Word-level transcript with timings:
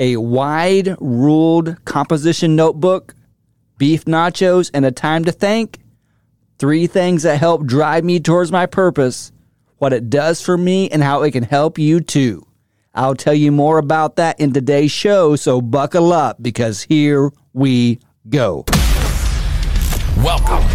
a 0.00 0.16
wide 0.16 0.96
ruled 0.98 1.76
composition 1.84 2.56
notebook, 2.56 3.14
beef 3.76 4.06
nachos, 4.06 4.70
and 4.72 4.84
a 4.86 4.90
time 4.90 5.24
to 5.26 5.30
think. 5.30 5.78
Three 6.58 6.86
things 6.86 7.22
that 7.22 7.38
help 7.38 7.66
drive 7.66 8.02
me 8.02 8.18
towards 8.18 8.50
my 8.50 8.66
purpose, 8.66 9.30
what 9.76 9.92
it 9.92 10.10
does 10.10 10.40
for 10.40 10.56
me, 10.56 10.88
and 10.88 11.02
how 11.02 11.22
it 11.22 11.32
can 11.32 11.44
help 11.44 11.78
you 11.78 12.00
too. 12.00 12.46
I'll 12.94 13.14
tell 13.14 13.34
you 13.34 13.52
more 13.52 13.78
about 13.78 14.16
that 14.16 14.40
in 14.40 14.52
today's 14.52 14.90
show, 14.90 15.36
so 15.36 15.60
buckle 15.60 16.12
up 16.12 16.42
because 16.42 16.82
here 16.82 17.30
we 17.52 18.00
go. 18.28 18.64
Welcome. 20.16 20.66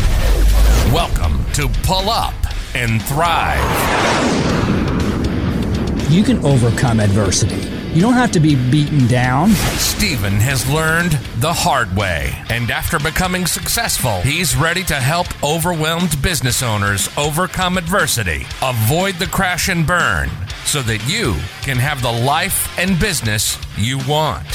Welcome 0.94 1.44
to 1.54 1.68
Pull 1.84 2.10
Up 2.10 2.36
and 2.76 3.02
Thrive. 3.04 3.60
You 6.12 6.24
can 6.24 6.44
overcome 6.46 7.00
adversity. 7.00 7.75
You 7.96 8.02
don't 8.02 8.14
have 8.16 8.34
to 8.34 8.42
be 8.42 8.56
beaten 8.70 9.08
down. 9.08 9.52
Stephen 9.52 10.34
has 10.34 10.70
learned 10.70 11.14
the 11.40 11.54
hard 11.54 11.96
way, 11.96 12.34
and 12.50 12.70
after 12.70 13.00
becoming 13.00 13.46
successful, 13.46 14.20
he's 14.20 14.54
ready 14.54 14.84
to 14.84 14.96
help 14.96 15.28
overwhelmed 15.42 16.22
business 16.22 16.62
owners 16.62 17.08
overcome 17.18 17.78
adversity, 17.78 18.48
avoid 18.62 19.16
the 19.16 19.28
crash 19.28 19.70
and 19.70 19.88
burn, 19.88 20.30
so 20.66 20.82
that 20.82 21.08
you 21.08 21.38
can 21.62 21.78
have 21.78 22.02
the 22.02 22.12
life 22.12 22.78
and 22.78 23.00
business 23.00 23.58
you 23.78 23.98
want. 24.00 24.46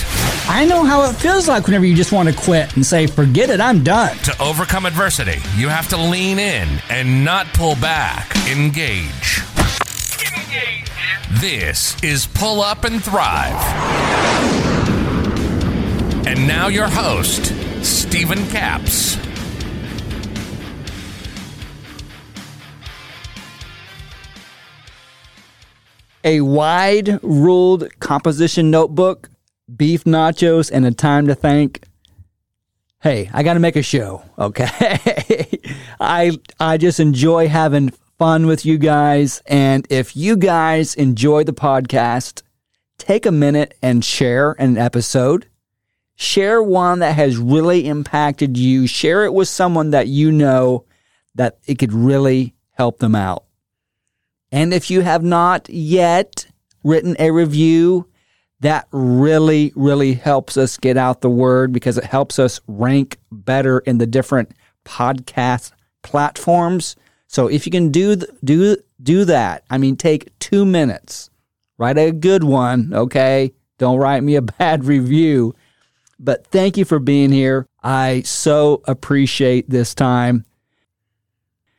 I 0.47 0.66
know 0.66 0.84
how 0.84 1.09
it 1.09 1.14
feels 1.14 1.48
like 1.48 1.64
whenever 1.64 1.86
you 1.86 1.97
just 1.97 2.12
want 2.12 2.28
to 2.28 2.36
quit 2.36 2.77
and 2.77 2.84
say, 2.84 3.06
forget 3.06 3.48
it, 3.48 3.59
I'm 3.59 3.83
done. 3.83 4.19
To 4.19 4.42
overcome 4.42 4.84
adversity, 4.84 5.41
you 5.56 5.69
have 5.69 5.88
to 5.88 5.97
lean 5.97 6.38
in 6.38 6.69
and 6.91 7.25
not 7.25 7.47
pull 7.55 7.77
back. 7.77 8.36
Engage. 8.50 9.41
Engage. 10.20 10.89
This 11.41 12.02
is 12.02 12.27
Pull 12.27 12.60
Up 12.60 12.84
and 12.84 13.02
Thrive. 13.02 13.55
And 16.27 16.46
now 16.46 16.69
your 16.69 16.88
host, 16.88 17.55
Stephen 17.84 18.46
Capps. 18.48 19.16
A 26.22 26.42
wide 26.42 27.19
ruled 27.22 27.88
composition 28.00 28.70
notebook, 28.70 29.31
beef 29.75 30.05
nachos, 30.05 30.70
and 30.70 30.84
a 30.84 30.91
time 30.91 31.27
to 31.28 31.34
think. 31.34 31.84
Hey, 33.03 33.31
I 33.33 33.42
got 33.42 33.55
to 33.55 33.61
make 33.61 33.77
a 33.77 33.83
show, 33.83 34.22
okay? 34.38 35.47
I 36.00 36.38
I 36.58 36.77
just 36.77 37.00
enjoy 37.00 37.48
having 37.48 37.92
fun 38.20 38.46
with 38.46 38.66
you 38.66 38.76
guys. 38.76 39.40
And 39.46 39.86
if 39.88 40.14
you 40.14 40.36
guys 40.36 40.94
enjoy 40.94 41.42
the 41.42 41.54
podcast, 41.54 42.42
take 42.98 43.24
a 43.24 43.32
minute 43.32 43.72
and 43.80 44.04
share 44.04 44.52
an 44.58 44.76
episode. 44.76 45.46
Share 46.16 46.62
one 46.62 46.98
that 46.98 47.14
has 47.14 47.38
really 47.38 47.86
impacted 47.86 48.58
you. 48.58 48.86
Share 48.86 49.24
it 49.24 49.32
with 49.32 49.48
someone 49.48 49.92
that 49.92 50.08
you 50.08 50.30
know 50.30 50.84
that 51.34 51.60
it 51.64 51.78
could 51.78 51.94
really 51.94 52.54
help 52.72 52.98
them 52.98 53.14
out. 53.14 53.46
And 54.52 54.74
if 54.74 54.91
you 54.91 55.00
have 55.00 55.22
not 55.22 55.70
yet 55.70 56.46
written 56.84 57.16
a 57.18 57.30
review, 57.30 58.06
that 58.60 58.86
really, 58.92 59.72
really 59.74 60.12
helps 60.12 60.58
us 60.58 60.76
get 60.76 60.98
out 60.98 61.22
the 61.22 61.30
word 61.30 61.72
because 61.72 61.96
it 61.96 62.04
helps 62.04 62.38
us 62.38 62.60
rank 62.68 63.16
better 63.32 63.78
in 63.78 63.96
the 63.96 64.06
different 64.06 64.52
podcast 64.84 65.72
platforms. 66.02 66.96
So 67.31 67.47
if 67.47 67.64
you 67.64 67.70
can 67.70 67.91
do 67.91 68.17
do 68.42 68.77
do 69.00 69.25
that, 69.27 69.62
I 69.70 69.78
mean, 69.78 69.95
take 69.95 70.36
two 70.41 70.67
minutes, 70.67 71.31
write 71.78 71.97
a 71.97 72.11
good 72.11 72.42
one. 72.42 72.92
Okay, 72.92 73.53
don't 73.78 73.98
write 73.98 74.25
me 74.25 74.34
a 74.34 74.42
bad 74.59 74.84
review. 74.84 75.55
But 76.19 76.48
thank 76.48 76.77
you 76.77 76.84
for 76.84 76.98
being 76.98 77.31
here. 77.31 77.69
I 77.84 78.22
so 78.22 78.83
appreciate 78.84 79.70
this 79.70 79.95
time. 79.95 80.45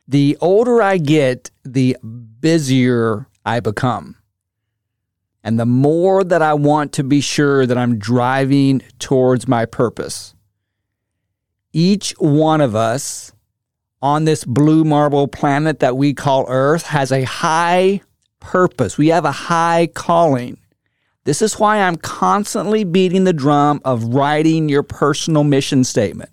The 0.08 0.38
older 0.40 0.80
I 0.80 0.96
get, 0.96 1.50
the 1.64 1.98
busier 2.40 3.26
I 3.44 3.60
become. 3.60 4.16
And 5.44 5.60
the 5.60 5.66
more 5.66 6.24
that 6.24 6.40
I 6.40 6.54
want 6.54 6.94
to 6.94 7.04
be 7.04 7.20
sure 7.20 7.66
that 7.66 7.76
I'm 7.76 7.98
driving 7.98 8.80
towards 8.98 9.46
my 9.46 9.66
purpose. 9.66 10.34
Each 11.74 12.12
one 12.12 12.62
of 12.62 12.74
us 12.74 13.31
on 14.02 14.24
this 14.24 14.44
blue 14.44 14.84
marble 14.84 15.28
planet 15.28 15.78
that 15.78 15.96
we 15.96 16.12
call 16.12 16.44
Earth 16.48 16.86
has 16.86 17.12
a 17.12 17.22
high 17.22 18.00
purpose. 18.40 18.98
We 18.98 19.08
have 19.08 19.24
a 19.24 19.32
high 19.32 19.88
calling. 19.94 20.58
This 21.24 21.40
is 21.40 21.58
why 21.58 21.78
I'm 21.78 21.96
constantly 21.96 22.82
beating 22.82 23.24
the 23.24 23.32
drum 23.32 23.80
of 23.84 24.14
writing 24.14 24.68
your 24.68 24.82
personal 24.82 25.44
mission 25.44 25.84
statement. 25.84 26.30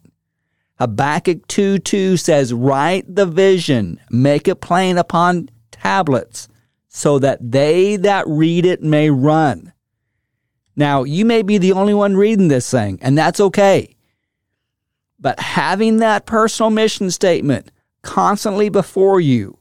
Habakkuk 0.79 1.45
2 1.47 1.77
2 1.79 2.17
says, 2.17 2.53
Write 2.53 3.13
the 3.13 3.27
vision, 3.27 3.99
make 4.09 4.47
it 4.47 4.61
plain 4.61 4.97
upon 4.97 5.49
tablets, 5.71 6.47
so 6.87 7.19
that 7.19 7.51
they 7.51 7.97
that 7.97 8.25
read 8.27 8.65
it 8.65 8.81
may 8.81 9.11
run. 9.11 9.73
Now, 10.75 11.03
you 11.03 11.25
may 11.25 11.41
be 11.43 11.57
the 11.57 11.73
only 11.73 11.93
one 11.93 12.15
reading 12.15 12.47
this 12.47 12.71
thing, 12.71 12.97
and 13.01 13.17
that's 13.17 13.39
okay. 13.39 13.95
But 15.19 15.39
having 15.39 15.97
that 15.97 16.25
personal 16.25 16.69
mission 16.69 17.11
statement 17.11 17.71
constantly 18.01 18.69
before 18.69 19.19
you 19.19 19.59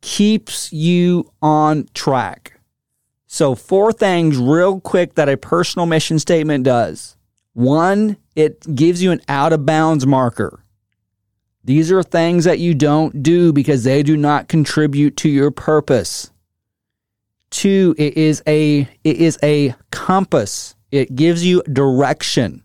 keeps 0.00 0.72
you 0.72 1.30
on 1.42 1.88
track. 1.94 2.60
So, 3.26 3.54
four 3.54 3.92
things 3.92 4.36
real 4.36 4.80
quick 4.80 5.14
that 5.14 5.28
a 5.28 5.36
personal 5.36 5.86
mission 5.86 6.18
statement 6.18 6.64
does. 6.64 7.16
One, 7.52 8.16
it 8.36 8.74
gives 8.74 9.02
you 9.02 9.12
an 9.12 9.20
out 9.28 9.52
of 9.52 9.66
bounds 9.66 10.06
marker. 10.06 10.64
These 11.64 11.90
are 11.90 12.02
things 12.02 12.44
that 12.44 12.58
you 12.58 12.74
don't 12.74 13.22
do 13.22 13.52
because 13.52 13.84
they 13.84 14.02
do 14.02 14.16
not 14.16 14.48
contribute 14.48 15.16
to 15.18 15.28
your 15.28 15.50
purpose. 15.50 16.30
Two, 17.50 17.94
it 17.96 18.16
is 18.16 18.42
a 18.46 18.88
it 19.02 19.16
is 19.16 19.38
a 19.42 19.74
compass. 19.90 20.74
It 20.90 21.16
gives 21.16 21.44
you 21.44 21.62
direction. 21.62 22.62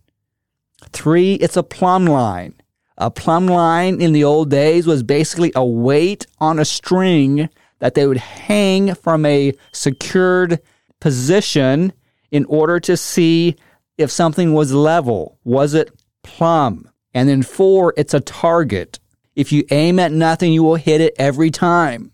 Three, 0.94 1.36
it's 1.36 1.58
a 1.58 1.64
plumb 1.64 2.06
line. 2.06 2.56
A 2.98 3.10
plumb 3.10 3.48
line 3.48 4.02
in 4.02 4.12
the 4.12 4.24
old 4.24 4.50
days 4.50 4.86
was 4.86 5.04
basically 5.04 5.52
a 5.56 5.66
weight 5.66 6.28
on 6.40 6.60
a 6.60 6.66
string 6.66 7.50
that 7.80 7.96
they 7.96 8.06
would 8.06 8.18
hang 8.18 8.94
from 8.94 9.26
a 9.26 9.54
secured 9.72 10.60
position 11.00 11.94
in 12.32 12.46
order 12.46 12.80
to 12.82 12.98
see 12.98 13.56
if 13.98 14.12
something 14.12 14.54
was 14.54 14.74
level. 14.74 15.38
Was 15.44 15.74
it 15.74 15.92
plumb? 16.24 16.90
And 17.14 17.30
then 17.30 17.42
four, 17.42 17.94
it's 17.98 18.14
a 18.14 18.20
target. 18.20 19.00
If 19.36 19.52
you 19.52 19.64
aim 19.72 20.00
at 20.00 20.12
nothing, 20.12 20.52
you 20.52 20.64
will 20.64 20.76
hit 20.76 21.02
it 21.02 21.16
every 21.18 21.52
time. 21.52 22.12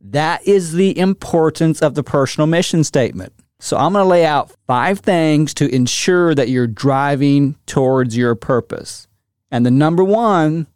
That 0.00 0.46
is 0.46 0.72
the 0.72 0.98
importance 0.98 1.82
of 1.82 1.94
the 1.94 2.02
personal 2.02 2.46
mission 2.46 2.84
statement. 2.84 3.34
So 3.60 3.76
I'm 3.76 3.92
going 3.92 4.04
to 4.04 4.08
lay 4.08 4.24
out 4.24 4.52
five 4.66 5.00
things 5.00 5.52
to 5.54 5.74
ensure 5.74 6.34
that 6.34 6.48
you're 6.48 6.66
driving 6.66 7.56
towards 7.66 8.16
your 8.16 8.34
purpose. 8.34 9.08
And 9.50 9.66
the 9.66 9.70
number 9.70 10.04
one 10.04 10.66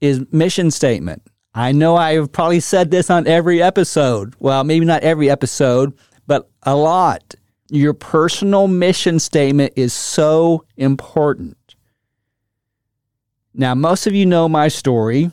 is 0.00 0.24
mission 0.32 0.70
statement. 0.70 1.22
I 1.54 1.72
know 1.72 1.96
I've 1.96 2.30
probably 2.30 2.60
said 2.60 2.90
this 2.90 3.10
on 3.10 3.26
every 3.26 3.60
episode. 3.60 4.34
Well, 4.38 4.62
maybe 4.62 4.84
not 4.84 5.02
every 5.02 5.28
episode, 5.28 5.92
but 6.26 6.48
a 6.62 6.76
lot. 6.76 7.34
Your 7.68 7.94
personal 7.94 8.68
mission 8.68 9.18
statement 9.18 9.72
is 9.76 9.92
so 9.92 10.64
important. 10.76 11.56
Now, 13.52 13.74
most 13.74 14.06
of 14.06 14.14
you 14.14 14.26
know 14.26 14.48
my 14.48 14.68
story. 14.68 15.32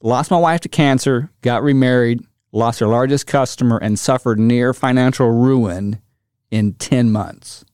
Lost 0.00 0.30
my 0.30 0.38
wife 0.38 0.60
to 0.60 0.68
cancer, 0.68 1.28
got 1.42 1.62
remarried, 1.62 2.24
lost 2.52 2.78
their 2.78 2.88
largest 2.88 3.26
customer, 3.26 3.78
and 3.78 3.98
suffered 3.98 4.38
near 4.38 4.72
financial 4.72 5.30
ruin 5.30 6.00
in 6.50 6.74
10 6.74 7.10
months. 7.10 7.64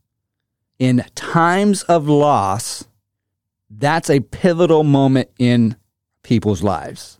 In 0.79 1.05
times 1.15 1.83
of 1.85 2.09
loss, 2.09 2.85
that's 3.71 4.11
a 4.11 4.21
pivotal 4.21 4.85
moment 4.85 5.31
in 5.39 5.77
people's 6.23 6.63
lives. 6.63 7.19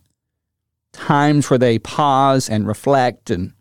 Times 0.91 1.49
where 1.49 1.59
they 1.59 1.79
pause 1.79 2.49
and 2.49 2.67
reflect. 2.67 3.29
And 3.29 3.53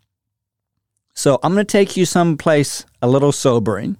so 1.14 1.38
I'm 1.43 1.55
going 1.55 1.64
to 1.67 1.70
take 1.70 1.97
you 1.97 2.06
someplace 2.06 2.85
a 3.00 3.08
little 3.08 3.32
sobering 3.32 3.97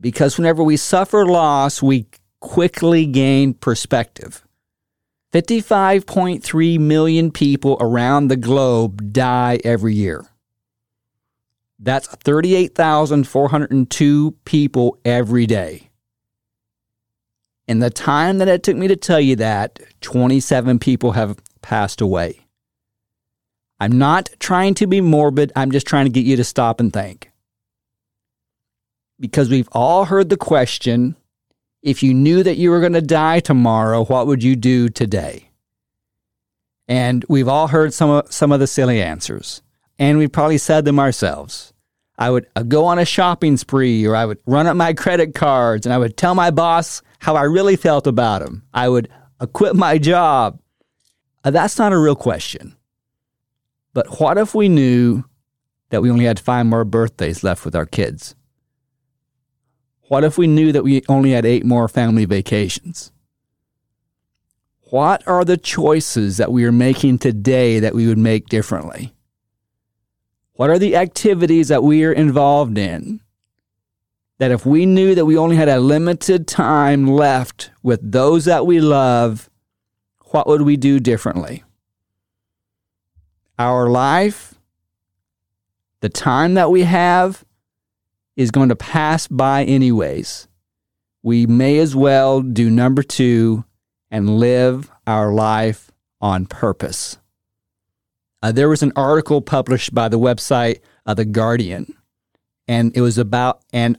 because 0.00 0.36
whenever 0.36 0.62
we 0.62 0.76
suffer 0.76 1.24
loss, 1.24 1.80
we 1.80 2.06
quickly 2.40 3.06
gain 3.06 3.54
perspective. 3.54 4.44
55.3 5.32 6.78
million 6.78 7.30
people 7.30 7.78
around 7.80 8.28
the 8.28 8.36
globe 8.36 9.12
die 9.12 9.58
every 9.64 9.94
year. 9.94 10.26
That's 11.78 12.06
38,402 12.06 14.32
people 14.44 14.98
every 15.04 15.46
day. 15.46 15.88
In 17.66 17.78
the 17.78 17.88
time 17.88 18.36
that 18.38 18.48
it 18.48 18.62
took 18.62 18.76
me 18.76 18.88
to 18.88 18.96
tell 18.96 19.20
you 19.20 19.36
that, 19.36 19.78
27 20.02 20.78
people 20.78 21.12
have 21.12 21.38
passed 21.62 22.02
away. 22.02 22.40
I'm 23.80 23.96
not 23.98 24.28
trying 24.38 24.74
to 24.74 24.86
be 24.86 25.00
morbid. 25.00 25.50
I'm 25.56 25.70
just 25.70 25.86
trying 25.86 26.04
to 26.04 26.10
get 26.10 26.26
you 26.26 26.36
to 26.36 26.44
stop 26.44 26.78
and 26.78 26.92
think. 26.92 27.32
Because 29.18 29.48
we've 29.48 29.70
all 29.72 30.04
heard 30.04 30.28
the 30.28 30.36
question 30.36 31.16
if 31.82 32.02
you 32.02 32.14
knew 32.14 32.42
that 32.42 32.56
you 32.56 32.70
were 32.70 32.80
going 32.80 32.92
to 32.92 33.02
die 33.02 33.40
tomorrow, 33.40 34.04
what 34.04 34.26
would 34.26 34.42
you 34.42 34.56
do 34.56 34.88
today? 34.88 35.50
And 36.88 37.24
we've 37.28 37.48
all 37.48 37.68
heard 37.68 37.92
some 37.92 38.10
of, 38.10 38.32
some 38.32 38.52
of 38.52 38.60
the 38.60 38.66
silly 38.66 39.02
answers. 39.02 39.62
And 39.98 40.18
we've 40.18 40.32
probably 40.32 40.58
said 40.58 40.84
them 40.84 40.98
ourselves. 40.98 41.72
I 42.18 42.30
would 42.30 42.46
uh, 42.54 42.62
go 42.62 42.84
on 42.84 42.98
a 42.98 43.04
shopping 43.04 43.56
spree, 43.56 44.06
or 44.06 44.14
I 44.14 44.26
would 44.26 44.38
run 44.46 44.66
up 44.66 44.76
my 44.76 44.92
credit 44.92 45.34
cards, 45.34 45.86
and 45.86 45.92
I 45.92 45.98
would 45.98 46.16
tell 46.16 46.34
my 46.34 46.50
boss 46.50 47.02
how 47.18 47.34
I 47.34 47.42
really 47.42 47.76
felt 47.76 48.06
about 48.06 48.42
him. 48.42 48.64
I 48.72 48.88
would 48.88 49.08
quit 49.52 49.74
my 49.74 49.98
job. 49.98 50.60
Uh, 51.44 51.50
that's 51.50 51.78
not 51.78 51.92
a 51.92 51.98
real 51.98 52.14
question. 52.14 52.76
But 53.94 54.20
what 54.20 54.38
if 54.38 54.54
we 54.54 54.68
knew 54.68 55.24
that 55.90 56.02
we 56.02 56.10
only 56.10 56.24
had 56.24 56.38
five 56.38 56.66
more 56.66 56.84
birthdays 56.84 57.42
left 57.42 57.64
with 57.64 57.74
our 57.74 57.86
kids? 57.86 58.34
What 60.12 60.24
if 60.24 60.36
we 60.36 60.46
knew 60.46 60.72
that 60.72 60.84
we 60.84 61.00
only 61.08 61.30
had 61.30 61.46
eight 61.46 61.64
more 61.64 61.88
family 61.88 62.26
vacations? 62.26 63.12
What 64.90 65.26
are 65.26 65.42
the 65.42 65.56
choices 65.56 66.36
that 66.36 66.52
we 66.52 66.66
are 66.66 66.70
making 66.70 67.16
today 67.16 67.78
that 67.80 67.94
we 67.94 68.06
would 68.06 68.18
make 68.18 68.50
differently? 68.50 69.14
What 70.52 70.68
are 70.68 70.78
the 70.78 70.96
activities 70.96 71.68
that 71.68 71.82
we 71.82 72.04
are 72.04 72.12
involved 72.12 72.76
in 72.76 73.22
that 74.36 74.50
if 74.50 74.66
we 74.66 74.84
knew 74.84 75.14
that 75.14 75.24
we 75.24 75.38
only 75.38 75.56
had 75.56 75.70
a 75.70 75.80
limited 75.80 76.46
time 76.46 77.06
left 77.06 77.70
with 77.82 78.12
those 78.12 78.44
that 78.44 78.66
we 78.66 78.80
love, 78.80 79.48
what 80.24 80.46
would 80.46 80.60
we 80.60 80.76
do 80.76 81.00
differently? 81.00 81.64
our 83.58 83.88
life, 83.88 84.56
the 86.00 86.10
time 86.10 86.52
that 86.52 86.70
we 86.70 86.82
have, 86.82 87.46
is 88.36 88.50
going 88.50 88.68
to 88.68 88.76
pass 88.76 89.26
by 89.28 89.64
anyways. 89.64 90.48
We 91.22 91.46
may 91.46 91.78
as 91.78 91.94
well 91.94 92.42
do 92.42 92.70
number 92.70 93.02
two 93.02 93.64
and 94.10 94.38
live 94.38 94.90
our 95.06 95.32
life 95.32 95.90
on 96.20 96.46
purpose. 96.46 97.18
Uh, 98.42 98.52
there 98.52 98.68
was 98.68 98.82
an 98.82 98.92
article 98.96 99.40
published 99.40 99.94
by 99.94 100.08
the 100.08 100.18
website 100.18 100.80
uh, 101.06 101.14
The 101.14 101.24
Guardian, 101.24 101.94
and 102.66 102.96
it 102.96 103.00
was 103.00 103.18
about 103.18 103.62
an 103.72 103.98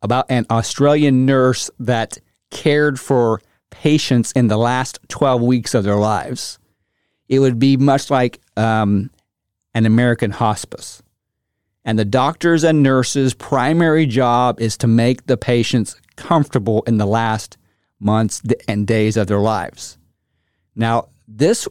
about 0.00 0.26
an 0.30 0.46
Australian 0.50 1.26
nurse 1.26 1.70
that 1.80 2.18
cared 2.50 3.00
for 3.00 3.40
patients 3.70 4.30
in 4.32 4.46
the 4.46 4.56
last 4.56 5.00
12 5.08 5.42
weeks 5.42 5.74
of 5.74 5.84
their 5.84 5.96
lives 5.96 6.58
it 7.28 7.38
would 7.38 7.58
be 7.58 7.76
much 7.76 8.10
like 8.10 8.40
um, 8.56 9.10
an 9.74 9.86
American 9.86 10.30
hospice. 10.30 11.02
And 11.88 11.98
the 11.98 12.04
doctors 12.04 12.64
and 12.64 12.82
nurses' 12.82 13.32
primary 13.32 14.04
job 14.04 14.60
is 14.60 14.76
to 14.76 14.86
make 14.86 15.24
the 15.24 15.38
patients 15.38 15.98
comfortable 16.16 16.82
in 16.82 16.98
the 16.98 17.06
last 17.06 17.56
months 17.98 18.42
and 18.68 18.86
days 18.86 19.16
of 19.16 19.26
their 19.26 19.38
lives. 19.38 19.96
Now, 20.76 21.08
this 21.26 21.66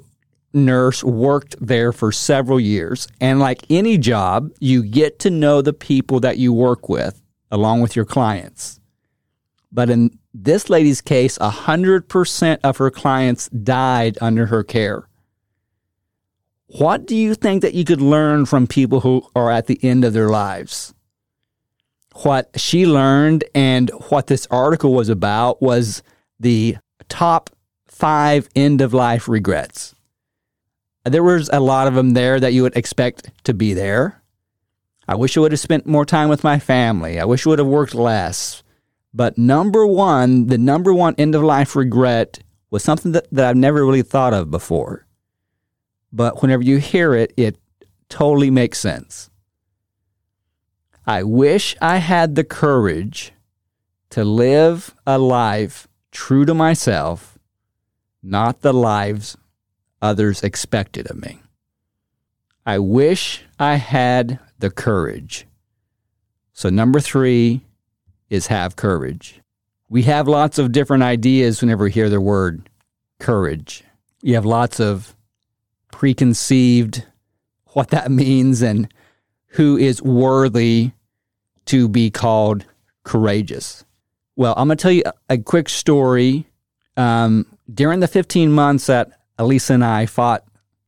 nurse 0.53 1.03
worked 1.03 1.55
there 1.61 1.91
for 1.91 2.11
several 2.11 2.59
years. 2.59 3.07
And 3.21 3.39
like 3.39 3.69
any 3.69 3.99
job, 3.99 4.49
you 4.59 4.81
get 4.81 5.19
to 5.19 5.29
know 5.29 5.61
the 5.61 5.71
people 5.71 6.19
that 6.21 6.39
you 6.39 6.51
work 6.51 6.89
with 6.89 7.21
along 7.51 7.81
with 7.81 7.95
your 7.95 8.05
clients. 8.05 8.79
But 9.71 9.91
in 9.91 10.17
this 10.33 10.67
lady's 10.67 11.01
case, 11.01 11.37
100% 11.37 12.57
of 12.63 12.77
her 12.77 12.89
clients 12.89 13.49
died 13.49 14.17
under 14.19 14.47
her 14.47 14.63
care. 14.63 15.06
What 16.67 17.05
do 17.05 17.15
you 17.15 17.33
think 17.33 17.61
that 17.61 17.73
you 17.73 17.85
could 17.85 18.01
learn 18.01 18.45
from 18.45 18.67
people 18.67 18.99
who 18.99 19.25
are 19.33 19.49
at 19.49 19.67
the 19.67 19.79
end 19.81 20.03
of 20.03 20.11
their 20.11 20.27
lives? 20.27 20.93
What 22.23 22.49
she 22.57 22.85
learned 22.85 23.45
and 23.55 23.89
what 24.09 24.27
this 24.27 24.47
article 24.51 24.93
was 24.93 25.07
about 25.07 25.61
was 25.61 26.03
the 26.39 26.77
top 27.07 27.49
five 27.85 28.49
end 28.53 28.81
of 28.81 28.93
life 28.93 29.29
regrets. 29.29 29.95
There 31.05 31.23
was 31.23 31.49
a 31.53 31.61
lot 31.61 31.87
of 31.87 31.93
them 31.93 32.11
there 32.11 32.37
that 32.37 32.51
you 32.51 32.63
would 32.63 32.75
expect 32.75 33.31
to 33.45 33.53
be 33.53 33.73
there. 33.73 34.21
I 35.07 35.15
wish 35.15 35.37
I 35.37 35.39
would 35.39 35.53
have 35.53 35.61
spent 35.61 35.85
more 35.85 36.05
time 36.05 36.27
with 36.27 36.43
my 36.43 36.59
family. 36.59 37.17
I 37.17 37.23
wish 37.23 37.47
I 37.47 37.51
would 37.51 37.59
have 37.59 37.67
worked 37.67 37.95
less. 37.95 38.61
But 39.13 39.37
number 39.37 39.87
one, 39.87 40.47
the 40.47 40.57
number 40.57 40.93
one 40.93 41.15
end 41.17 41.33
of 41.33 41.43
life 41.43 41.77
regret 41.77 42.39
was 42.69 42.83
something 42.83 43.13
that, 43.13 43.27
that 43.31 43.45
I've 43.45 43.55
never 43.55 43.85
really 43.85 44.01
thought 44.01 44.33
of 44.33 44.51
before 44.51 45.06
but 46.17 46.41
whenever 46.41 46.63
you 46.63 46.77
hear 46.77 47.13
it, 47.13 47.31
it 47.37 47.57
totally 48.09 48.49
makes 48.49 48.79
sense. 48.79 49.29
I 51.05 51.21
wish 51.21 51.75
I 51.79 51.97
had 51.97 52.33
the 52.33 52.43
courage 52.43 53.31
to 54.09 54.23
live 54.23 54.95
a 55.05 55.19
life 55.19 55.87
true 56.11 56.43
to 56.45 56.55
myself, 56.55 57.37
not 58.23 58.61
the 58.61 58.73
lives 58.73 59.37
others 60.01 60.41
expected 60.41 61.09
of 61.09 61.17
me. 61.17 61.39
I 62.65 62.79
wish 62.79 63.43
I 63.59 63.75
had 63.75 64.39
the 64.57 64.71
courage. 64.71 65.45
So, 66.51 66.69
number 66.69 66.99
three 66.99 67.61
is 68.27 68.47
have 68.47 68.75
courage. 68.75 69.39
We 69.87 70.01
have 70.03 70.27
lots 70.27 70.57
of 70.57 70.71
different 70.71 71.03
ideas 71.03 71.61
whenever 71.61 71.83
we 71.83 71.91
hear 71.91 72.09
the 72.09 72.19
word 72.19 72.69
courage. 73.19 73.83
You 74.23 74.33
have 74.33 74.45
lots 74.45 74.79
of 74.79 75.15
preconceived 75.97 77.03
what 77.73 77.87
that 77.87 78.11
means 78.11 78.61
and 78.61 78.87
who 79.47 79.75
is 79.75 79.99
worthy 79.99 80.91
to 81.65 81.89
be 81.89 82.11
called 82.11 82.63
courageous. 83.03 83.83
Well, 84.35 84.53
I'm 84.57 84.67
going 84.67 84.77
to 84.77 84.81
tell 84.81 84.91
you 84.91 85.01
a 85.27 85.39
quick 85.39 85.67
story. 85.67 86.45
Um, 86.97 87.47
during 87.73 87.99
the 87.99 88.07
15 88.07 88.51
months 88.51 88.85
that 88.85 89.09
Elisa 89.39 89.73
and 89.73 89.83
I 89.83 90.05
fought 90.05 90.43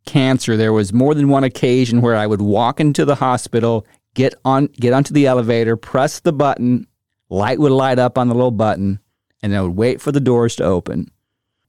cancer, 0.05 0.55
there 0.55 0.73
was 0.73 0.93
more 0.93 1.15
than 1.15 1.27
one 1.27 1.43
occasion 1.43 2.01
where 2.01 2.15
I 2.15 2.27
would 2.27 2.41
walk 2.41 2.79
into 2.79 3.03
the 3.03 3.15
hospital, 3.15 3.87
get 4.13 4.35
on, 4.45 4.67
get 4.67 4.93
onto 4.93 5.11
the 5.11 5.25
elevator, 5.25 5.75
press 5.75 6.19
the 6.19 6.33
button, 6.33 6.85
light 7.29 7.57
would 7.57 7.71
light 7.71 7.97
up 7.97 8.19
on 8.19 8.27
the 8.27 8.35
little 8.35 8.51
button, 8.51 8.99
and 9.41 9.55
I 9.55 9.63
would 9.63 9.75
wait 9.75 10.01
for 10.01 10.11
the 10.11 10.19
doors 10.19 10.55
to 10.57 10.65
open. 10.65 11.09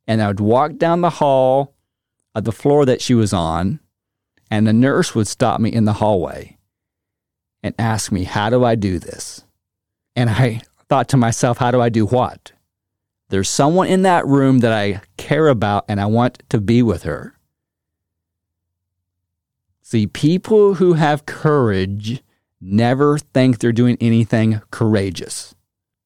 And 0.07 0.21
I 0.21 0.27
would 0.27 0.41
walk 0.41 0.77
down 0.77 1.01
the 1.01 1.09
hall 1.09 1.75
of 2.35 2.45
the 2.45 2.53
floor 2.53 2.85
that 2.87 3.01
she 3.01 3.15
was 3.15 3.33
on, 3.33 3.81
and 4.51 4.67
the 4.67 4.73
nurse 4.73 5.15
would 5.15 5.29
stop 5.29 5.61
me 5.61 5.73
in 5.73 5.85
the 5.85 5.95
hallway 5.95 6.59
and 7.63 7.75
ask 7.79 8.11
me, 8.11 8.25
How 8.25 8.51
do 8.51 8.65
I 8.65 8.75
do 8.75 8.99
this? 8.99 9.45
And 10.17 10.31
I 10.31 10.63
thought 10.89 11.09
to 11.11 11.17
myself, 11.17 11.59
How 11.59 11.71
do 11.71 11.81
I 11.81 11.89
do 11.89 12.07
what? 12.07 12.53
There's 13.29 13.49
someone 13.49 13.87
in 13.87 14.03
that 14.03 14.27
room 14.27 14.59
that 14.59 14.73
I 14.73 15.03
care 15.17 15.49
about 15.49 15.85
and 15.89 16.01
I 16.01 16.07
want 16.07 16.43
to 16.49 16.61
be 16.61 16.83
with 16.83 17.05
her. 17.05 17.37
See, 19.83 20.07
people 20.07 20.75
who 20.75 20.95
have 20.95 21.27
courage 21.27 22.23
never 22.61 23.19
think 23.19 23.59
they're 23.59 23.73
doing 23.73 23.97
anything 24.01 24.63
courageous. 24.71 25.55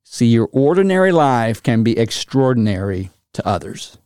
See, 0.04 0.26
your 0.26 0.48
ordinary 0.52 1.12
life 1.12 1.62
can 1.62 1.82
be 1.82 1.98
extraordinary 1.98 3.10
to 3.32 3.46
others. 3.46 3.98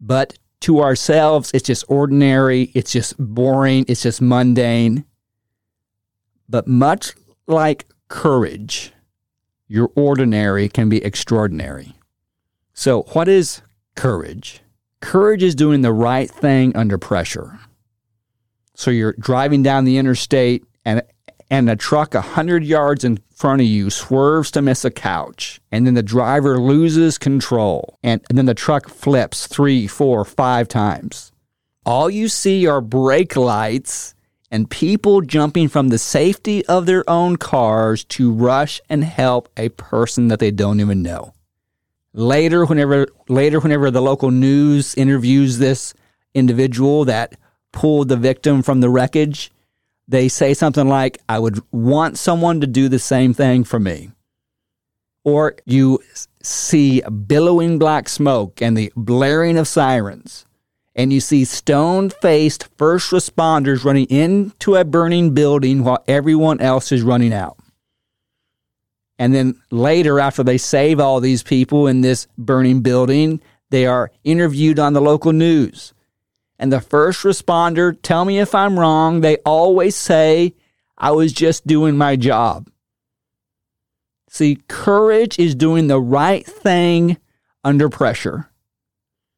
But 0.00 0.38
to 0.64 0.80
ourselves, 0.80 1.50
it's 1.52 1.66
just 1.66 1.84
ordinary, 1.88 2.70
it's 2.74 2.90
just 2.90 3.16
boring, 3.18 3.84
it's 3.86 4.02
just 4.02 4.22
mundane. 4.22 5.04
But 6.48 6.66
much 6.66 7.12
like 7.46 7.84
courage, 8.08 8.94
your 9.68 9.90
ordinary 9.94 10.70
can 10.70 10.88
be 10.88 11.04
extraordinary. 11.04 11.94
So, 12.72 13.02
what 13.12 13.28
is 13.28 13.60
courage? 13.94 14.60
Courage 15.00 15.42
is 15.42 15.54
doing 15.54 15.82
the 15.82 15.92
right 15.92 16.30
thing 16.30 16.74
under 16.74 16.96
pressure. 16.96 17.58
So, 18.74 18.90
you're 18.90 19.14
driving 19.18 19.62
down 19.62 19.84
the 19.84 19.98
interstate 19.98 20.64
and 20.86 21.02
and 21.50 21.68
a 21.68 21.76
truck 21.76 22.14
a 22.14 22.20
hundred 22.20 22.64
yards 22.64 23.04
in 23.04 23.18
front 23.34 23.60
of 23.60 23.66
you 23.66 23.90
swerves 23.90 24.50
to 24.52 24.62
miss 24.62 24.84
a 24.84 24.90
couch, 24.90 25.60
and 25.70 25.86
then 25.86 25.94
the 25.94 26.02
driver 26.02 26.58
loses 26.58 27.18
control, 27.18 27.98
and, 28.02 28.22
and 28.28 28.38
then 28.38 28.46
the 28.46 28.54
truck 28.54 28.88
flips 28.88 29.46
three, 29.46 29.86
four, 29.86 30.24
five 30.24 30.68
times. 30.68 31.32
All 31.84 32.08
you 32.08 32.28
see 32.28 32.66
are 32.66 32.80
brake 32.80 33.36
lights 33.36 34.14
and 34.50 34.70
people 34.70 35.20
jumping 35.20 35.68
from 35.68 35.88
the 35.88 35.98
safety 35.98 36.64
of 36.66 36.86
their 36.86 37.08
own 37.10 37.36
cars 37.36 38.04
to 38.04 38.32
rush 38.32 38.80
and 38.88 39.02
help 39.02 39.48
a 39.56 39.68
person 39.70 40.28
that 40.28 40.38
they 40.38 40.50
don't 40.50 40.80
even 40.80 41.02
know. 41.02 41.34
Later, 42.12 42.64
whenever 42.64 43.08
later, 43.28 43.58
whenever 43.58 43.90
the 43.90 44.00
local 44.00 44.30
news 44.30 44.94
interviews 44.94 45.58
this 45.58 45.92
individual 46.34 47.04
that 47.06 47.34
pulled 47.72 48.08
the 48.08 48.16
victim 48.16 48.62
from 48.62 48.80
the 48.80 48.88
wreckage, 48.88 49.50
they 50.06 50.28
say 50.28 50.54
something 50.54 50.88
like, 50.88 51.18
I 51.28 51.38
would 51.38 51.60
want 51.72 52.18
someone 52.18 52.60
to 52.60 52.66
do 52.66 52.88
the 52.88 52.98
same 52.98 53.34
thing 53.34 53.64
for 53.64 53.80
me. 53.80 54.10
Or 55.24 55.56
you 55.64 56.00
see 56.42 57.00
billowing 57.00 57.78
black 57.78 58.08
smoke 58.08 58.60
and 58.60 58.76
the 58.76 58.92
blaring 58.94 59.56
of 59.56 59.66
sirens, 59.66 60.44
and 60.94 61.12
you 61.12 61.20
see 61.20 61.44
stone 61.44 62.10
faced 62.10 62.68
first 62.76 63.10
responders 63.10 63.84
running 63.84 64.06
into 64.06 64.76
a 64.76 64.84
burning 64.84 65.32
building 65.32 65.82
while 65.82 66.04
everyone 66.06 66.60
else 66.60 66.92
is 66.92 67.02
running 67.02 67.32
out. 67.32 67.56
And 69.18 69.34
then 69.34 69.60
later, 69.70 70.20
after 70.20 70.42
they 70.42 70.58
save 70.58 71.00
all 71.00 71.20
these 71.20 71.42
people 71.42 71.86
in 71.86 72.00
this 72.02 72.26
burning 72.36 72.80
building, 72.80 73.40
they 73.70 73.86
are 73.86 74.10
interviewed 74.24 74.78
on 74.78 74.92
the 74.92 75.00
local 75.00 75.32
news. 75.32 75.94
And 76.58 76.72
the 76.72 76.80
first 76.80 77.22
responder, 77.22 77.96
tell 78.00 78.24
me 78.24 78.38
if 78.38 78.54
I'm 78.54 78.78
wrong, 78.78 79.20
they 79.20 79.38
always 79.38 79.96
say, 79.96 80.54
I 80.96 81.10
was 81.10 81.32
just 81.32 81.66
doing 81.66 81.96
my 81.96 82.16
job. 82.16 82.70
See, 84.28 84.62
courage 84.68 85.38
is 85.38 85.54
doing 85.54 85.86
the 85.86 86.00
right 86.00 86.44
thing 86.46 87.18
under 87.62 87.88
pressure, 87.88 88.50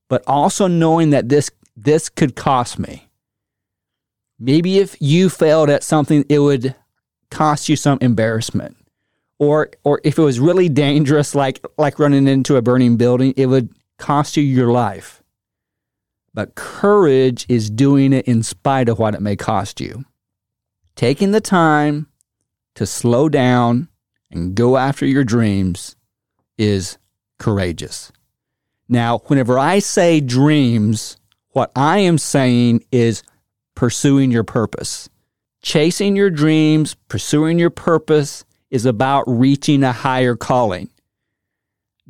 but 0.08 0.22
also 0.26 0.66
knowing 0.66 1.10
that 1.10 1.28
this, 1.28 1.50
this 1.76 2.08
could 2.08 2.36
cost 2.36 2.78
me. 2.78 3.08
Maybe 4.38 4.78
if 4.78 4.96
you 5.00 5.30
failed 5.30 5.70
at 5.70 5.82
something, 5.82 6.24
it 6.28 6.38
would 6.38 6.74
cost 7.30 7.68
you 7.68 7.76
some 7.76 7.98
embarrassment. 8.00 8.76
Or, 9.38 9.70
or 9.84 10.00
if 10.04 10.18
it 10.18 10.22
was 10.22 10.40
really 10.40 10.68
dangerous, 10.68 11.34
like, 11.34 11.64
like 11.76 11.98
running 11.98 12.26
into 12.28 12.56
a 12.56 12.62
burning 12.62 12.96
building, 12.96 13.34
it 13.36 13.46
would 13.46 13.70
cost 13.98 14.36
you 14.36 14.42
your 14.42 14.72
life. 14.72 15.22
But 16.36 16.54
courage 16.54 17.46
is 17.48 17.70
doing 17.70 18.12
it 18.12 18.26
in 18.26 18.42
spite 18.42 18.90
of 18.90 18.98
what 18.98 19.14
it 19.14 19.22
may 19.22 19.36
cost 19.36 19.80
you. 19.80 20.04
Taking 20.94 21.30
the 21.30 21.40
time 21.40 22.08
to 22.74 22.84
slow 22.84 23.30
down 23.30 23.88
and 24.30 24.54
go 24.54 24.76
after 24.76 25.06
your 25.06 25.24
dreams 25.24 25.96
is 26.58 26.98
courageous. 27.38 28.12
Now, 28.86 29.20
whenever 29.28 29.58
I 29.58 29.78
say 29.78 30.20
dreams, 30.20 31.16
what 31.52 31.72
I 31.74 32.00
am 32.00 32.18
saying 32.18 32.84
is 32.92 33.22
pursuing 33.74 34.30
your 34.30 34.44
purpose. 34.44 35.08
Chasing 35.62 36.16
your 36.16 36.28
dreams, 36.28 36.96
pursuing 37.08 37.58
your 37.58 37.70
purpose 37.70 38.44
is 38.70 38.84
about 38.84 39.24
reaching 39.26 39.82
a 39.82 39.92
higher 39.92 40.36
calling. 40.36 40.90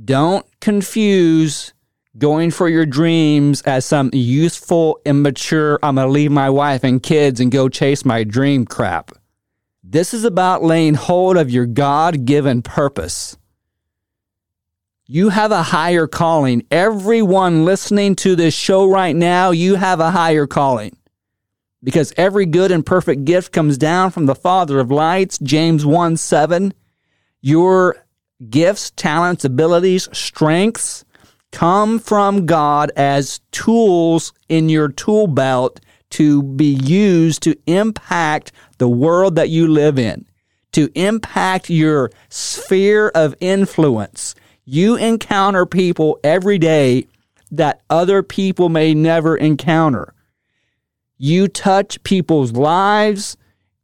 Don't 0.04 0.44
confuse 0.60 1.72
going 2.18 2.50
for 2.50 2.68
your 2.68 2.86
dreams 2.86 3.62
as 3.62 3.84
some 3.84 4.10
youthful, 4.12 5.00
immature, 5.04 5.78
I'm 5.82 5.96
going 5.96 6.06
to 6.06 6.12
leave 6.12 6.32
my 6.32 6.50
wife 6.50 6.84
and 6.84 7.02
kids 7.02 7.40
and 7.40 7.50
go 7.50 7.68
chase 7.68 8.04
my 8.04 8.24
dream 8.24 8.64
crap. 8.64 9.12
This 9.82 10.14
is 10.14 10.24
about 10.24 10.64
laying 10.64 10.94
hold 10.94 11.36
of 11.36 11.50
your 11.50 11.66
God 11.66 12.24
given 12.24 12.62
purpose. 12.62 13.36
You 15.06 15.28
have 15.28 15.52
a 15.52 15.62
higher 15.62 16.08
calling. 16.08 16.66
Everyone 16.70 17.64
listening 17.64 18.16
to 18.16 18.34
this 18.34 18.54
show 18.54 18.88
right 18.90 19.14
now, 19.14 19.52
you 19.52 19.76
have 19.76 20.00
a 20.00 20.10
higher 20.10 20.46
calling. 20.46 20.96
Because 21.84 22.12
every 22.16 22.46
good 22.46 22.72
and 22.72 22.84
perfect 22.84 23.24
gift 23.24 23.52
comes 23.52 23.78
down 23.78 24.10
from 24.10 24.26
the 24.26 24.34
Father 24.34 24.80
of 24.80 24.90
lights, 24.90 25.38
James 25.38 25.86
1 25.86 26.16
7. 26.16 26.74
Your 27.40 28.04
gifts, 28.50 28.90
talents, 28.90 29.44
abilities, 29.44 30.08
strengths 30.12 31.04
come 31.56 31.98
from 31.98 32.44
God 32.44 32.92
as 32.96 33.40
tools 33.50 34.34
in 34.46 34.68
your 34.68 34.88
tool 34.88 35.26
belt 35.26 35.80
to 36.10 36.42
be 36.42 36.74
used 36.74 37.42
to 37.44 37.56
impact 37.66 38.52
the 38.76 38.90
world 38.90 39.36
that 39.36 39.48
you 39.48 39.66
live 39.66 39.98
in, 39.98 40.26
to 40.72 40.90
impact 40.94 41.70
your 41.70 42.10
sphere 42.28 43.08
of 43.14 43.34
influence. 43.40 44.34
You 44.66 44.96
encounter 44.96 45.64
people 45.64 46.20
every 46.22 46.58
day 46.58 47.06
that 47.50 47.80
other 47.88 48.22
people 48.22 48.68
may 48.68 48.92
never 48.92 49.34
encounter. 49.34 50.12
You 51.16 51.48
touch 51.48 52.02
people's 52.02 52.52
lives. 52.52 53.38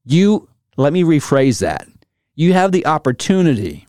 You, 0.04 0.46
let 0.76 0.92
me 0.92 1.04
rephrase 1.04 1.60
that. 1.60 1.88
You 2.34 2.52
have 2.52 2.70
the 2.70 2.84
opportunity. 2.84 3.86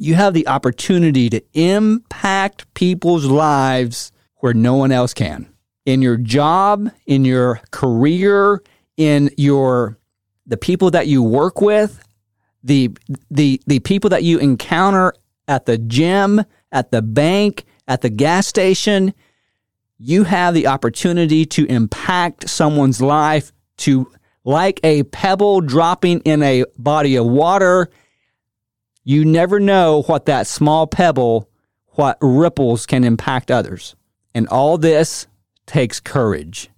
You 0.00 0.14
have 0.14 0.32
the 0.32 0.48
opportunity 0.48 1.28
to 1.28 1.42
impact 1.52 2.72
people's 2.72 3.26
lives 3.26 4.12
where 4.36 4.54
no 4.54 4.74
one 4.74 4.92
else 4.92 5.12
can 5.12 5.52
in 5.84 6.00
your 6.00 6.16
job, 6.16 6.90
in 7.06 7.26
your 7.26 7.60
career, 7.70 8.62
in 8.96 9.30
your 9.36 9.98
the 10.46 10.56
people 10.56 10.90
that 10.92 11.06
you 11.06 11.22
work 11.22 11.60
with, 11.60 12.02
the 12.64 12.90
the 13.30 13.60
the 13.66 13.80
people 13.80 14.08
that 14.10 14.22
you 14.22 14.38
encounter 14.38 15.12
at 15.46 15.66
the 15.66 15.76
gym, 15.76 16.44
at 16.72 16.90
the 16.90 17.02
bank, 17.02 17.64
at 17.86 18.00
the 18.00 18.08
gas 18.08 18.46
station, 18.46 19.12
you 19.98 20.24
have 20.24 20.54
the 20.54 20.66
opportunity 20.66 21.44
to 21.44 21.66
impact 21.66 22.48
someone's 22.48 23.02
life 23.02 23.52
to 23.76 24.10
like 24.44 24.80
a 24.82 25.02
pebble 25.04 25.60
dropping 25.60 26.20
in 26.20 26.42
a 26.42 26.64
body 26.78 27.16
of 27.16 27.26
water. 27.26 27.90
You 29.04 29.24
never 29.24 29.58
know 29.58 30.02
what 30.02 30.26
that 30.26 30.46
small 30.46 30.86
pebble, 30.86 31.48
what 31.92 32.18
ripples 32.20 32.86
can 32.86 33.04
impact 33.04 33.50
others. 33.50 33.96
And 34.34 34.46
all 34.48 34.78
this 34.78 35.26
takes 35.66 36.00
courage. 36.00 36.70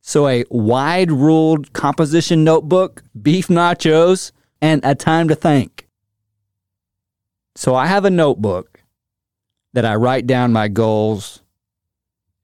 So, 0.00 0.26
a 0.26 0.44
wide 0.50 1.12
ruled 1.12 1.72
composition 1.72 2.42
notebook, 2.42 3.02
beef 3.20 3.46
nachos, 3.48 4.32
and 4.60 4.80
a 4.84 4.94
time 4.94 5.28
to 5.28 5.34
think. 5.34 5.88
So, 7.54 7.74
I 7.74 7.86
have 7.86 8.04
a 8.04 8.10
notebook 8.10 8.82
that 9.72 9.84
I 9.84 9.94
write 9.94 10.26
down 10.26 10.52
my 10.52 10.68
goals 10.68 11.42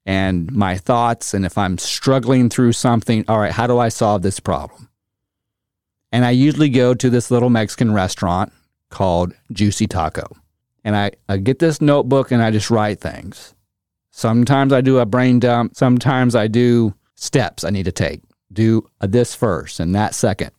and 0.07 0.51
my 0.53 0.77
thoughts. 0.77 1.35
And 1.35 1.45
if 1.45 1.59
I'm 1.59 1.79
struggling 1.79 2.49
through 2.49 2.73
something, 2.73 3.25
all 3.29 3.39
right, 3.39 3.53
how 3.53 3.67
do 3.67 3.79
I 3.79 3.89
solve 3.89 4.23
this 4.23 4.41
problem? 4.41 4.88
And 6.13 6.25
I 6.25 6.31
usually 6.31 6.69
go 6.69 6.95
to 6.95 7.11
this 7.11 7.31
little 7.31 7.51
Mexican 7.51 7.93
restaurant 7.93 8.53
called 8.91 9.35
Juicy 9.53 9.87
Taco. 9.87 10.37
And 10.85 10.97
I, 10.97 11.13
I 11.29 11.37
get 11.37 11.59
this 11.59 11.81
notebook 11.81 12.31
and 12.31 12.43
I 12.43 12.51
just 12.51 12.71
write 12.71 13.01
things. 13.01 13.55
Sometimes 14.11 14.73
I 14.73 14.81
do 14.81 14.99
a 14.99 15.07
brain 15.07 15.39
dump. 15.39 15.77
Sometimes 15.77 16.35
I 16.35 16.49
do 16.49 16.95
steps 17.15 17.65
I 17.65 17.71
need 17.71 17.85
to 17.85 17.93
take. 17.93 18.23
Do 18.53 18.89
this 19.01 19.35
first 19.35 19.81
and 19.81 19.95
that 19.95 20.15
second. 20.15 20.51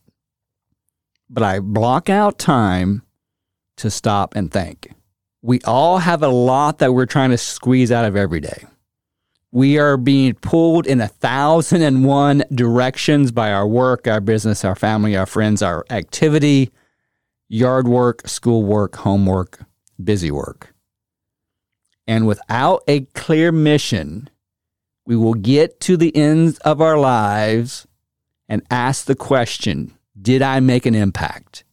But 1.28 1.42
I 1.42 1.60
block 1.60 2.08
out 2.08 2.38
time 2.38 3.02
to 3.78 3.90
stop 3.90 4.36
and 4.36 4.50
think. 4.50 4.92
We 5.42 5.60
all 5.62 5.98
have 5.98 6.22
a 6.22 6.28
lot 6.28 6.78
that 6.78 6.92
we're 6.92 7.06
trying 7.06 7.30
to 7.30 7.38
squeeze 7.38 7.90
out 7.90 8.04
of 8.04 8.16
every 8.16 8.40
day. 8.40 8.66
We 9.52 9.78
are 9.78 9.96
being 9.96 10.34
pulled 10.34 10.86
in 10.86 11.00
a 11.00 11.08
thousand 11.08 11.82
and 11.82 12.04
one 12.04 12.44
directions 12.54 13.32
by 13.32 13.52
our 13.52 13.66
work, 13.66 14.06
our 14.06 14.20
business, 14.20 14.64
our 14.64 14.76
family, 14.76 15.16
our 15.16 15.26
friends, 15.26 15.60
our 15.60 15.84
activity, 15.90 16.70
yard 17.48 17.88
work, 17.88 18.28
school 18.28 18.62
work, 18.62 18.96
homework, 18.96 19.64
busy 20.02 20.30
work. 20.30 20.72
And 22.06 22.26
without 22.26 22.84
a 22.86 23.00
clear 23.14 23.50
mission, 23.50 24.30
we 25.04 25.16
will 25.16 25.34
get 25.34 25.80
to 25.80 25.96
the 25.96 26.14
ends 26.14 26.58
of 26.58 26.80
our 26.80 26.98
lives 26.98 27.88
and 28.48 28.62
ask 28.70 29.06
the 29.06 29.16
question 29.16 29.96
Did 30.20 30.42
I 30.42 30.60
make 30.60 30.86
an 30.86 30.94
impact? 30.94 31.64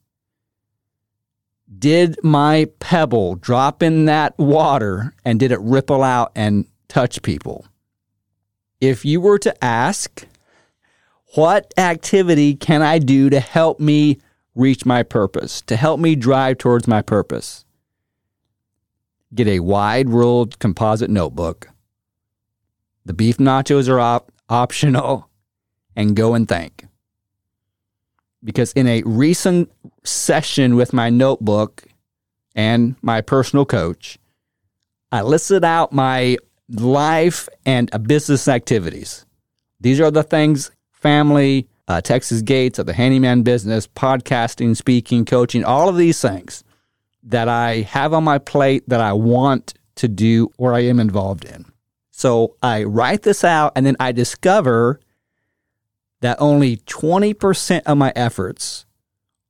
Did 1.77 2.17
my 2.23 2.69
pebble 2.79 3.35
drop 3.35 3.83
in 3.83 4.05
that 4.05 4.35
water 4.39 5.13
and 5.23 5.39
did 5.39 5.51
it 5.51 5.59
ripple 5.59 6.01
out 6.01 6.31
and 6.35 6.65
touch 6.87 7.21
people? 7.21 7.65
If 8.79 9.05
you 9.05 9.19
were 9.21 9.39
to 9.39 9.63
ask, 9.63 10.25
what 11.35 11.73
activity 11.77 12.55
can 12.55 12.81
I 12.81 12.99
do 12.99 13.29
to 13.29 13.39
help 13.39 13.79
me 13.79 14.19
reach 14.55 14.85
my 14.85 15.03
purpose, 15.03 15.61
to 15.61 15.75
help 15.75 15.99
me 15.99 16.15
drive 16.15 16.57
towards 16.57 16.87
my 16.87 17.01
purpose? 17.01 17.65
Get 19.33 19.47
a 19.47 19.59
wide 19.59 20.09
ruled 20.09 20.57
composite 20.59 21.09
notebook. 21.09 21.69
The 23.05 23.13
beef 23.13 23.37
nachos 23.37 23.89
are 23.89 23.99
op- 23.99 24.31
optional 24.49 25.29
and 25.95 26.15
go 26.15 26.33
and 26.33 26.47
think. 26.47 26.85
Because 28.43 28.71
in 28.73 28.87
a 28.87 29.01
recent 29.05 29.71
session 30.03 30.75
with 30.75 30.93
my 30.93 31.09
notebook 31.09 31.83
and 32.55 32.95
my 33.01 33.21
personal 33.21 33.65
coach, 33.65 34.17
I 35.11 35.21
listed 35.21 35.63
out 35.63 35.91
my 35.91 36.37
life 36.69 37.47
and 37.65 37.89
business 38.07 38.47
activities. 38.47 39.25
These 39.79 39.99
are 39.99 40.11
the 40.11 40.23
things 40.23 40.71
family, 40.91 41.67
uh, 41.87 42.01
Texas 42.01 42.41
Gates, 42.41 42.79
of 42.79 42.85
the 42.85 42.93
handyman 42.93 43.43
business, 43.43 43.87
podcasting, 43.87 44.75
speaking, 44.75 45.25
coaching, 45.25 45.63
all 45.63 45.87
of 45.87 45.97
these 45.97 46.19
things 46.21 46.63
that 47.23 47.47
I 47.47 47.81
have 47.81 48.13
on 48.13 48.23
my 48.23 48.37
plate 48.37 48.83
that 48.87 49.01
I 49.01 49.13
want 49.13 49.73
to 49.95 50.07
do 50.07 50.51
or 50.57 50.73
I 50.73 50.81
am 50.81 50.99
involved 50.99 51.45
in. 51.45 51.65
So 52.11 52.55
I 52.63 52.83
write 52.83 53.21
this 53.21 53.43
out 53.43 53.73
and 53.75 53.85
then 53.85 53.95
I 53.99 54.11
discover 54.11 54.99
that 56.21 56.37
only 56.39 56.77
20% 56.77 57.83
of 57.85 57.97
my 57.97 58.11
efforts 58.15 58.85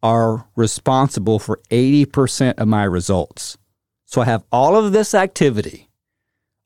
are 0.04 0.48
responsible 0.56 1.40
for 1.40 1.62
80% 1.72 2.56
of 2.58 2.68
my 2.68 2.84
results. 2.84 3.58
So 4.06 4.22
I 4.22 4.26
have 4.26 4.44
all 4.52 4.76
of 4.76 4.92
this 4.92 5.14
activity, 5.14 5.87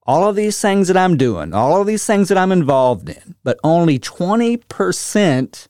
all 0.03 0.27
of 0.27 0.35
these 0.35 0.59
things 0.59 0.87
that 0.87 0.97
I'm 0.97 1.17
doing, 1.17 1.53
all 1.53 1.79
of 1.81 1.87
these 1.87 2.05
things 2.05 2.29
that 2.29 2.37
I'm 2.37 2.51
involved 2.51 3.09
in, 3.09 3.35
but 3.43 3.59
only 3.63 3.99
20% 3.99 5.67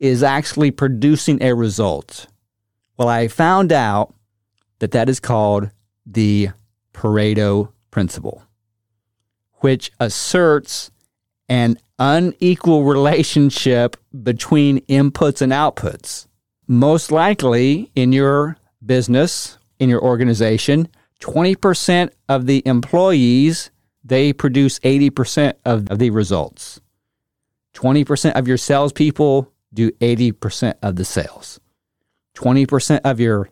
is 0.00 0.22
actually 0.22 0.70
producing 0.70 1.42
a 1.42 1.54
result. 1.54 2.26
Well, 2.96 3.08
I 3.08 3.28
found 3.28 3.72
out 3.72 4.14
that 4.78 4.92
that 4.92 5.08
is 5.08 5.20
called 5.20 5.70
the 6.06 6.50
Pareto 6.92 7.72
principle, 7.90 8.42
which 9.60 9.92
asserts 10.00 10.90
an 11.48 11.78
unequal 11.98 12.84
relationship 12.84 13.96
between 14.22 14.80
inputs 14.86 15.42
and 15.42 15.52
outputs. 15.52 16.26
Most 16.66 17.12
likely 17.12 17.90
in 17.94 18.12
your 18.12 18.56
business, 18.84 19.58
in 19.78 19.88
your 19.88 20.02
organization, 20.02 20.88
20% 21.24 22.10
of 22.28 22.44
the 22.44 22.62
employees, 22.66 23.70
they 24.04 24.34
produce 24.34 24.78
80% 24.80 25.54
of, 25.64 25.98
the 25.98 26.10
results. 26.10 26.82
20% 27.72 28.32
of 28.32 28.46
your 28.46 28.58
salespeople 28.58 29.50
do 29.72 29.90
80% 29.92 30.74
of 30.82 30.96
the 30.96 31.04
sales. 31.06 31.58
20% 32.36 33.00
of 33.04 33.20
your 33.20 33.48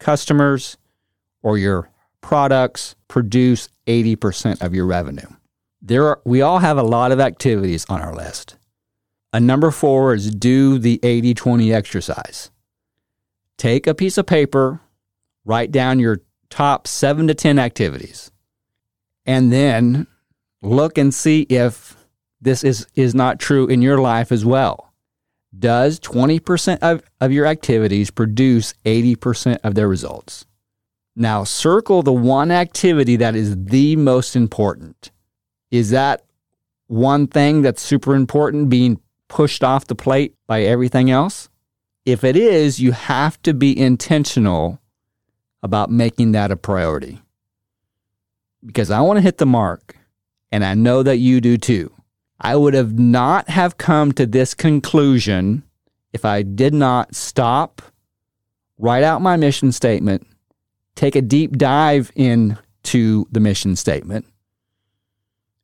customers 0.00 0.78
or 1.42 1.56
your 1.58 1.88
products 2.22 2.96
produce 3.06 3.68
80% 3.86 4.60
of 4.60 4.74
your 4.74 4.86
revenue. 4.86 5.28
There 5.80 6.08
are, 6.08 6.20
we 6.24 6.42
all 6.42 6.58
have 6.58 6.76
a 6.76 6.82
lot 6.82 7.12
of 7.12 7.20
activities 7.20 7.86
on 7.88 8.00
our 8.00 8.14
list. 8.14 8.56
A 9.32 9.38
number 9.38 9.70
four 9.70 10.12
is 10.12 10.28
do 10.28 10.76
the 10.76 10.98
80 11.04 11.34
20 11.34 11.72
exercise. 11.72 12.50
Take 13.56 13.86
a 13.86 13.94
piece 13.94 14.18
of 14.18 14.26
paper, 14.26 14.80
write 15.44 15.70
down 15.70 16.00
your 16.00 16.20
top 16.50 16.86
seven 16.86 17.26
to 17.28 17.34
10 17.34 17.58
activities, 17.58 18.30
and 19.24 19.52
then 19.52 20.06
look 20.60 20.98
and 20.98 21.14
see 21.14 21.42
if 21.42 21.96
this 22.40 22.64
is, 22.64 22.86
is 22.94 23.14
not 23.14 23.38
true 23.38 23.66
in 23.66 23.82
your 23.82 23.98
life 23.98 24.32
as 24.32 24.44
well. 24.44 24.92
Does 25.56 25.98
20% 26.00 26.78
of, 26.80 27.02
of 27.20 27.32
your 27.32 27.46
activities 27.46 28.10
produce 28.10 28.74
80% 28.84 29.58
of 29.64 29.74
their 29.74 29.88
results? 29.88 30.46
Now, 31.16 31.44
circle 31.44 32.02
the 32.02 32.12
one 32.12 32.50
activity 32.50 33.16
that 33.16 33.34
is 33.34 33.56
the 33.56 33.96
most 33.96 34.36
important. 34.36 35.10
Is 35.70 35.90
that 35.90 36.24
one 36.86 37.26
thing 37.26 37.62
that's 37.62 37.82
super 37.82 38.14
important 38.14 38.68
being 38.68 39.00
pushed 39.28 39.62
off 39.62 39.86
the 39.86 39.94
plate 39.94 40.34
by 40.46 40.62
everything 40.62 41.10
else? 41.10 41.48
If 42.04 42.24
it 42.24 42.36
is, 42.36 42.80
you 42.80 42.92
have 42.92 43.40
to 43.42 43.52
be 43.52 43.78
intentional 43.78 44.79
about 45.62 45.90
making 45.90 46.32
that 46.32 46.50
a 46.50 46.56
priority. 46.56 47.20
Because 48.64 48.90
I 48.90 49.00
want 49.00 49.16
to 49.16 49.22
hit 49.22 49.38
the 49.38 49.46
mark, 49.46 49.96
and 50.52 50.64
I 50.64 50.74
know 50.74 51.02
that 51.02 51.18
you 51.18 51.40
do 51.40 51.56
too. 51.56 51.92
I 52.40 52.56
would 52.56 52.74
have 52.74 52.98
not 52.98 53.48
have 53.48 53.78
come 53.78 54.12
to 54.12 54.26
this 54.26 54.54
conclusion 54.54 55.62
if 56.12 56.24
I 56.24 56.42
did 56.42 56.74
not 56.74 57.14
stop, 57.14 57.82
write 58.78 59.04
out 59.04 59.22
my 59.22 59.36
mission 59.36 59.72
statement, 59.72 60.26
take 60.94 61.14
a 61.14 61.22
deep 61.22 61.56
dive 61.56 62.10
into 62.14 63.26
the 63.30 63.40
mission 63.40 63.76
statement, 63.76 64.26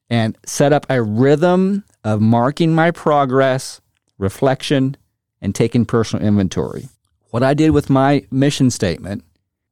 and 0.09 0.39
set 0.45 0.73
up 0.73 0.87
a 0.89 1.03
rhythm 1.03 1.85
of 2.05 2.21
marking 2.21 2.75
my 2.75 2.91
progress, 2.91 3.81
reflection, 4.19 4.97
and 5.41 5.55
taking 5.55 5.85
personal 5.85 6.25
inventory. 6.25 6.89
What 7.31 7.43
I 7.43 7.55
did 7.55 7.71
with 7.71 7.91
my 7.91 8.25
mission 8.31 8.71
statement, 8.71 9.25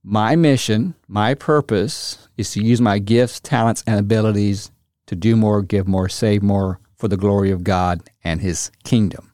my 0.07 0.37
mission, 0.37 0.95
my 1.09 1.33
purpose 1.33 2.29
is 2.37 2.51
to 2.53 2.63
use 2.63 2.81
my 2.81 2.99
gifts, 2.99 3.41
talents, 3.41 3.83
and 3.87 3.99
abilities 3.99 4.71
to 5.07 5.17
do 5.17 5.35
more, 5.35 5.63
give 5.63 5.89
more, 5.89 6.11
save 6.11 6.43
more 6.43 6.79
for 6.97 7.09
the 7.09 7.17
glory 7.17 7.51
of 7.51 7.65
God 7.65 8.03
and 8.23 8.43
His 8.43 8.71
kingdom. 8.85 9.33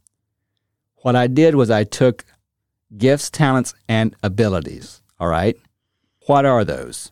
What 1.02 1.16
I 1.16 1.26
did 1.26 1.56
was 1.56 1.70
I 1.70 1.82
took 1.82 2.24
gifts, 2.96 3.30
talents, 3.30 3.74
and 3.88 4.14
abilities. 4.22 5.02
All 5.18 5.28
right. 5.28 5.56
What 6.26 6.46
are 6.46 6.64
those? 6.64 7.10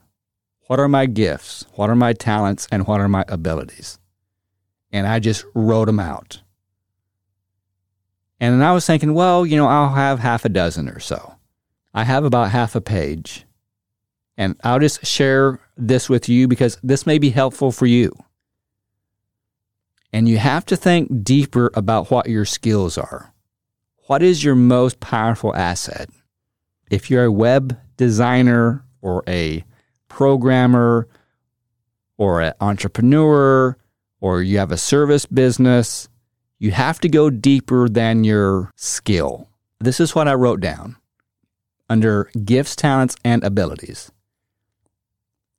What 0.69 0.79
are 0.79 0.89
my 0.89 1.07
gifts? 1.07 1.67
What 1.75 1.91
are 1.91 1.97
my 1.97 2.13
talents? 2.13 2.69
And 2.71 2.87
what 2.87 3.01
are 3.01 3.09
my 3.09 3.25
abilities? 3.27 3.99
And 4.93 5.07
I 5.07 5.19
just 5.19 5.45
wrote 5.55 5.87
them 5.87 5.99
out. 5.99 6.43
And 8.39 8.63
I 8.63 8.73
was 8.73 8.87
thinking, 8.87 9.15
well, 9.15 9.45
you 9.45 9.57
know, 9.57 9.67
I'll 9.67 9.95
have 9.95 10.21
half 10.21 10.45
a 10.45 10.49
dozen 10.49 10.89
or 10.89 11.01
so. 11.01 11.35
I 11.93 12.05
have 12.05 12.25
about 12.25 12.51
half 12.51 12.77
a 12.77 12.81
page. 12.81 13.45
And 14.39 14.55
I'll 14.63 14.79
just 14.79 15.05
share 15.05 15.59
this 15.77 16.09
with 16.09 16.29
you 16.29 16.47
because 16.47 16.79
this 16.85 17.05
may 17.05 17.19
be 17.19 17.31
helpful 17.31 17.73
for 17.73 17.87
you. 17.87 18.13
And 20.13 20.29
you 20.29 20.39
have 20.39 20.65
to 20.67 20.77
think 20.77 21.25
deeper 21.25 21.73
about 21.75 22.13
what 22.13 22.29
your 22.29 22.45
skills 22.45 22.97
are. 22.97 23.35
What 24.07 24.23
is 24.23 24.43
your 24.45 24.55
most 24.55 25.01
powerful 25.01 25.55
asset? 25.55 26.09
If 26.89 27.11
you're 27.11 27.25
a 27.25 27.33
web 27.33 27.77
designer 27.97 28.85
or 29.03 29.25
a 29.27 29.65
programmer 30.07 31.09
or 32.17 32.41
an 32.41 32.55
entrepreneur 32.61 33.77
or 34.21 34.43
you 34.43 34.59
have 34.59 34.73
a 34.73 34.79
service 34.79 35.27
business, 35.27 36.09
you 36.61 36.71
have 36.71 37.01
to 37.01 37.09
go 37.09 37.29
deeper 37.29 37.89
than 37.89 38.23
your 38.23 38.71
skill. 38.77 39.49
This 39.81 39.99
is 39.99 40.15
what 40.15 40.29
I 40.29 40.35
wrote 40.35 40.61
down 40.61 40.97
under 41.91 42.31
gifts, 42.45 42.77
talents, 42.77 43.17
and 43.25 43.43
abilities 43.43 44.11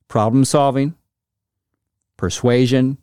problem 0.09 0.43
solving, 0.43 0.95
persuasion, 2.17 2.97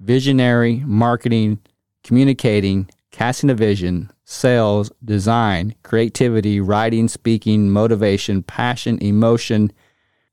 visionary, 0.00 0.82
marketing, 0.84 1.58
communicating, 2.04 2.90
casting 3.10 3.48
a 3.48 3.54
vision, 3.54 4.10
sales, 4.24 4.92
design, 5.04 5.74
creativity, 5.82 6.60
writing, 6.60 7.08
speaking, 7.08 7.70
motivation, 7.70 8.42
passion, 8.42 8.98
emotion, 9.02 9.72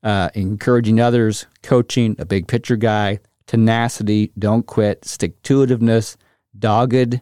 uh, 0.02 0.28
encouraging 0.34 1.00
others, 1.00 1.46
coaching, 1.62 2.14
a 2.18 2.26
big 2.26 2.46
picture 2.46 2.76
guy, 2.76 3.18
tenacity, 3.46 4.32
don't 4.38 4.66
quit, 4.66 5.04
stick 5.04 5.40
to 5.42 5.64
itiveness, 5.64 6.16
dogged, 6.58 7.20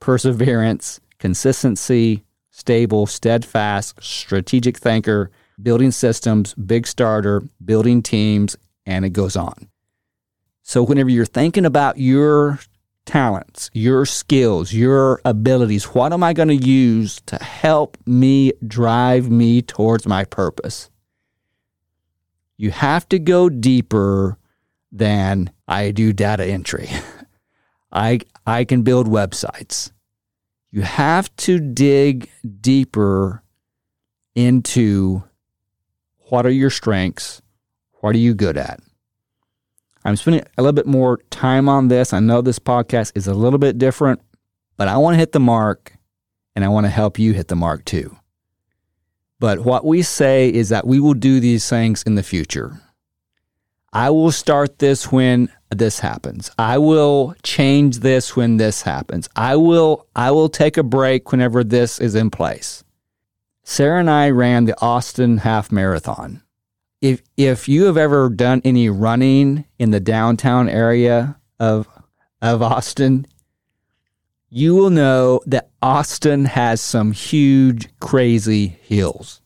perseverance, 0.00 1.00
consistency, 1.18 2.24
stable, 2.50 3.06
steadfast, 3.06 4.02
strategic 4.02 4.76
thinker, 4.76 5.30
building 5.60 5.90
systems, 5.90 6.54
big 6.54 6.86
starter, 6.86 7.42
building 7.64 8.02
teams, 8.02 8.56
and 8.86 9.04
it 9.04 9.10
goes 9.10 9.36
on. 9.36 9.68
So, 10.62 10.82
whenever 10.82 11.10
you're 11.10 11.24
thinking 11.24 11.66
about 11.66 11.98
your 11.98 12.60
talents, 13.04 13.70
your 13.72 14.06
skills, 14.06 14.72
your 14.72 15.20
abilities, 15.24 15.86
what 15.86 16.12
am 16.12 16.22
I 16.22 16.32
going 16.32 16.48
to 16.48 16.54
use 16.54 17.20
to 17.26 17.36
help 17.36 17.96
me 18.06 18.52
drive 18.66 19.30
me 19.30 19.62
towards 19.62 20.06
my 20.06 20.24
purpose? 20.24 20.88
You 22.56 22.70
have 22.70 23.08
to 23.08 23.18
go 23.18 23.48
deeper 23.48 24.38
than 24.92 25.50
I 25.66 25.90
do 25.90 26.12
data 26.12 26.44
entry. 26.44 26.88
I, 27.92 28.20
I 28.46 28.64
can 28.64 28.82
build 28.82 29.06
websites. 29.08 29.90
You 30.70 30.82
have 30.82 31.34
to 31.36 31.58
dig 31.58 32.30
deeper 32.60 33.42
into 34.34 35.24
what 36.32 36.46
are 36.46 36.50
your 36.50 36.70
strengths? 36.70 37.42
What 38.00 38.14
are 38.14 38.18
you 38.18 38.32
good 38.32 38.56
at? 38.56 38.80
I'm 40.02 40.16
spending 40.16 40.42
a 40.56 40.62
little 40.62 40.72
bit 40.72 40.86
more 40.86 41.18
time 41.28 41.68
on 41.68 41.88
this. 41.88 42.14
I 42.14 42.20
know 42.20 42.40
this 42.40 42.58
podcast 42.58 43.12
is 43.14 43.26
a 43.26 43.34
little 43.34 43.58
bit 43.58 43.76
different, 43.76 44.22
but 44.78 44.88
I 44.88 44.96
want 44.96 45.12
to 45.12 45.18
hit 45.18 45.32
the 45.32 45.40
mark 45.40 45.92
and 46.56 46.64
I 46.64 46.68
want 46.68 46.86
to 46.86 46.90
help 46.90 47.18
you 47.18 47.34
hit 47.34 47.48
the 47.48 47.54
mark 47.54 47.84
too. 47.84 48.16
But 49.40 49.58
what 49.58 49.84
we 49.84 50.00
say 50.00 50.48
is 50.48 50.70
that 50.70 50.86
we 50.86 51.00
will 51.00 51.12
do 51.12 51.38
these 51.38 51.68
things 51.68 52.02
in 52.02 52.14
the 52.14 52.22
future. 52.22 52.80
I 53.92 54.08
will 54.08 54.32
start 54.32 54.78
this 54.78 55.12
when 55.12 55.50
this 55.68 55.98
happens. 55.98 56.50
I 56.58 56.78
will 56.78 57.34
change 57.42 57.98
this 57.98 58.34
when 58.34 58.56
this 58.56 58.80
happens. 58.80 59.28
I 59.36 59.56
will 59.56 60.06
I 60.16 60.30
will 60.30 60.48
take 60.48 60.78
a 60.78 60.82
break 60.82 61.30
whenever 61.30 61.62
this 61.62 62.00
is 62.00 62.14
in 62.14 62.30
place. 62.30 62.81
Sarah 63.64 64.00
and 64.00 64.10
I 64.10 64.30
ran 64.30 64.64
the 64.64 64.80
Austin 64.80 65.38
half 65.38 65.70
marathon 65.72 66.42
if 67.02 67.20
if 67.36 67.68
you 67.68 67.84
have 67.84 67.96
ever 67.96 68.30
done 68.30 68.62
any 68.64 68.88
running 68.88 69.66
in 69.78 69.90
the 69.90 70.00
downtown 70.00 70.68
area 70.68 71.36
of 71.58 71.88
of 72.40 72.62
Austin, 72.62 73.26
you 74.48 74.74
will 74.74 74.90
know 74.90 75.40
that 75.46 75.70
Austin 75.82 76.44
has 76.46 76.80
some 76.80 77.12
huge 77.12 77.88
crazy 77.98 78.78
hills. 78.82 79.42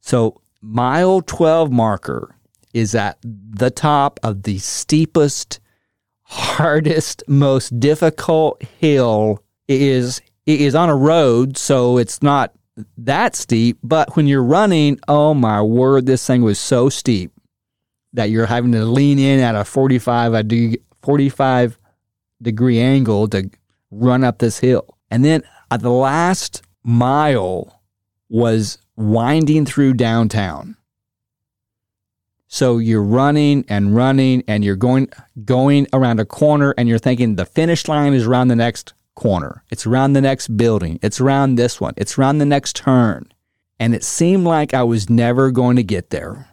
So, 0.00 0.40
mile 0.60 1.22
12 1.22 1.70
marker 1.70 2.34
is 2.74 2.94
at 2.94 3.18
the 3.22 3.70
top 3.70 4.20
of 4.22 4.42
the 4.42 4.58
steepest, 4.58 5.60
hardest, 6.22 7.22
most 7.28 7.78
difficult 7.80 8.62
hill. 8.62 9.42
It 9.68 9.80
is 9.80 10.20
it 10.46 10.60
is 10.60 10.74
on 10.74 10.88
a 10.88 10.96
road, 10.96 11.56
so 11.56 11.96
it's 11.96 12.22
not 12.22 12.52
that 12.98 13.34
steep, 13.34 13.78
but 13.82 14.16
when 14.16 14.26
you're 14.26 14.42
running, 14.42 14.98
oh 15.08 15.34
my 15.34 15.62
word, 15.62 16.06
this 16.06 16.26
thing 16.26 16.42
was 16.42 16.58
so 16.58 16.88
steep 16.88 17.32
that 18.12 18.30
you're 18.30 18.46
having 18.46 18.72
to 18.72 18.84
lean 18.84 19.18
in 19.18 19.40
at 19.40 19.54
a 19.54 19.64
45 19.64 20.34
a 20.34 20.42
de- 20.42 20.78
45 21.02 21.78
degree 22.42 22.80
angle 22.80 23.28
to 23.28 23.50
run 23.90 24.24
up 24.24 24.38
this 24.38 24.58
hill. 24.58 24.98
And 25.10 25.24
then 25.24 25.42
at 25.70 25.80
the 25.80 25.90
last 25.90 26.62
mile 26.82 27.82
was 28.28 28.78
winding 28.96 29.66
through 29.66 29.94
downtown. 29.94 30.76
So 32.48 32.78
you're 32.78 33.02
running 33.02 33.64
and 33.68 33.94
running 33.94 34.44
and 34.46 34.64
you're 34.64 34.76
going 34.76 35.08
going 35.44 35.86
around 35.92 36.20
a 36.20 36.24
corner 36.24 36.74
and 36.78 36.88
you're 36.88 36.98
thinking 36.98 37.34
the 37.34 37.44
finish 37.44 37.88
line 37.88 38.14
is 38.14 38.26
around 38.26 38.48
the 38.48 38.56
next 38.56 38.94
corner. 39.16 39.64
It's 39.70 39.86
around 39.86 40.12
the 40.12 40.20
next 40.20 40.56
building. 40.56 41.00
It's 41.02 41.20
around 41.20 41.56
this 41.56 41.80
one. 41.80 41.94
It's 41.96 42.16
around 42.16 42.38
the 42.38 42.46
next 42.46 42.76
turn. 42.76 43.32
And 43.80 43.94
it 43.94 44.04
seemed 44.04 44.44
like 44.44 44.72
I 44.72 44.84
was 44.84 45.10
never 45.10 45.50
going 45.50 45.74
to 45.76 45.82
get 45.82 46.10
there. 46.10 46.48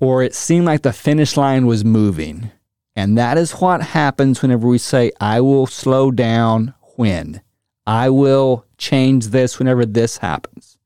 Or 0.00 0.22
it 0.22 0.34
seemed 0.34 0.64
like 0.64 0.82
the 0.82 0.92
finish 0.92 1.36
line 1.36 1.66
was 1.66 1.84
moving. 1.84 2.50
And 2.96 3.18
that 3.18 3.36
is 3.36 3.52
what 3.52 3.82
happens 3.82 4.40
whenever 4.40 4.66
we 4.66 4.78
say, 4.78 5.12
I 5.20 5.40
will 5.40 5.66
slow 5.66 6.10
down 6.10 6.74
when. 6.96 7.42
I 7.86 8.08
will 8.08 8.64
change 8.78 9.28
this 9.28 9.58
whenever 9.58 9.84
this 9.84 10.18
happens. 10.18 10.78